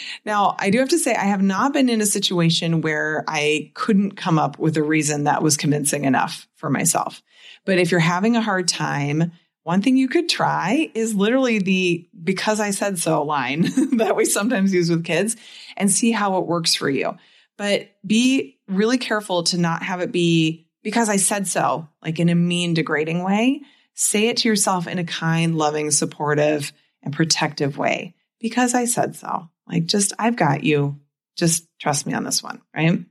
now, 0.24 0.56
I 0.58 0.70
do 0.70 0.78
have 0.78 0.88
to 0.90 0.98
say, 0.98 1.14
I 1.14 1.24
have 1.24 1.42
not 1.42 1.72
been 1.72 1.88
in 1.88 2.00
a 2.00 2.06
situation 2.06 2.80
where 2.80 3.24
I 3.28 3.70
couldn't 3.74 4.12
come 4.12 4.38
up 4.38 4.58
with 4.58 4.76
a 4.76 4.82
reason 4.82 5.24
that 5.24 5.42
was 5.42 5.56
convincing 5.56 6.04
enough 6.04 6.48
for 6.56 6.70
myself. 6.70 7.22
But 7.66 7.78
if 7.78 7.90
you're 7.90 8.00
having 8.00 8.34
a 8.34 8.42
hard 8.42 8.66
time, 8.66 9.32
one 9.64 9.80
thing 9.80 9.96
you 9.96 10.08
could 10.08 10.28
try 10.28 10.90
is 10.94 11.14
literally 11.14 11.58
the 11.58 12.06
because 12.22 12.60
I 12.60 12.70
said 12.70 12.98
so 12.98 13.22
line 13.22 13.62
that 13.96 14.14
we 14.14 14.26
sometimes 14.26 14.72
use 14.72 14.90
with 14.90 15.04
kids 15.04 15.36
and 15.76 15.90
see 15.90 16.12
how 16.12 16.38
it 16.38 16.46
works 16.46 16.74
for 16.74 16.88
you. 16.88 17.16
But 17.56 17.90
be 18.06 18.58
really 18.66 18.98
careful 18.98 19.44
to 19.44 19.58
not 19.58 19.82
have 19.82 20.00
it 20.00 20.12
be 20.12 20.66
because 20.82 21.08
I 21.08 21.16
said 21.16 21.46
so, 21.46 21.88
like 22.02 22.18
in 22.18 22.28
a 22.28 22.34
mean, 22.34 22.74
degrading 22.74 23.22
way. 23.22 23.62
Say 23.94 24.28
it 24.28 24.38
to 24.38 24.48
yourself 24.48 24.86
in 24.86 24.98
a 24.98 25.04
kind, 25.04 25.56
loving, 25.56 25.90
supportive, 25.90 26.72
and 27.02 27.14
protective 27.14 27.78
way 27.78 28.14
because 28.40 28.74
I 28.74 28.86
said 28.86 29.14
so. 29.16 29.48
Like, 29.66 29.86
just, 29.86 30.12
I've 30.18 30.36
got 30.36 30.64
you. 30.64 31.00
Just 31.36 31.66
trust 31.80 32.06
me 32.06 32.12
on 32.12 32.24
this 32.24 32.42
one, 32.42 32.60
right? 32.74 33.04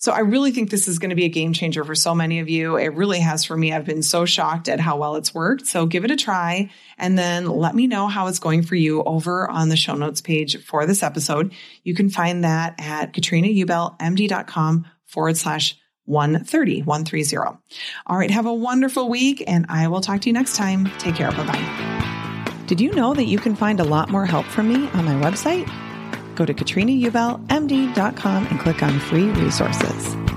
So 0.00 0.12
I 0.12 0.20
really 0.20 0.50
think 0.50 0.70
this 0.70 0.88
is 0.88 0.98
going 0.98 1.10
to 1.10 1.16
be 1.16 1.26
a 1.26 1.28
game 1.28 1.52
changer 1.52 1.84
for 1.84 1.94
so 1.94 2.14
many 2.14 2.38
of 2.40 2.48
you. 2.48 2.76
It 2.76 2.94
really 2.94 3.20
has 3.20 3.44
for 3.44 3.54
me. 3.54 3.70
I've 3.70 3.84
been 3.84 4.02
so 4.02 4.24
shocked 4.24 4.66
at 4.66 4.80
how 4.80 4.96
well 4.96 5.16
it's 5.16 5.34
worked. 5.34 5.66
So 5.66 5.84
give 5.84 6.06
it 6.06 6.10
a 6.10 6.16
try 6.16 6.70
and 6.96 7.18
then 7.18 7.46
let 7.46 7.74
me 7.74 7.86
know 7.86 8.08
how 8.08 8.26
it's 8.26 8.38
going 8.38 8.62
for 8.62 8.76
you 8.76 9.02
over 9.02 9.48
on 9.48 9.68
the 9.68 9.76
show 9.76 9.94
notes 9.94 10.22
page 10.22 10.64
for 10.64 10.86
this 10.86 11.02
episode. 11.02 11.52
You 11.84 11.94
can 11.94 12.08
find 12.08 12.44
that 12.44 12.76
at 12.78 13.12
katrinaubelmd.com 13.12 14.86
forward 15.04 15.36
slash 15.36 15.76
130, 16.06 16.82
130. 16.82 17.36
All 18.06 18.16
right. 18.16 18.30
Have 18.30 18.46
a 18.46 18.54
wonderful 18.54 19.10
week 19.10 19.44
and 19.46 19.66
I 19.68 19.86
will 19.88 20.00
talk 20.00 20.22
to 20.22 20.30
you 20.30 20.32
next 20.32 20.56
time. 20.56 20.90
Take 20.98 21.16
care. 21.16 21.30
Bye 21.30 21.46
bye. 21.46 22.64
Did 22.66 22.80
you 22.80 22.92
know 22.92 23.12
that 23.12 23.24
you 23.24 23.38
can 23.38 23.54
find 23.54 23.80
a 23.80 23.84
lot 23.84 24.08
more 24.08 24.24
help 24.24 24.46
from 24.46 24.68
me 24.68 24.88
on 24.90 25.04
my 25.04 25.20
website? 25.20 25.68
Go 26.40 26.46
to 26.46 26.54
katrinaubelmd.com 26.54 28.46
and 28.46 28.60
click 28.60 28.82
on 28.82 28.98
free 28.98 29.28
resources. 29.44 30.29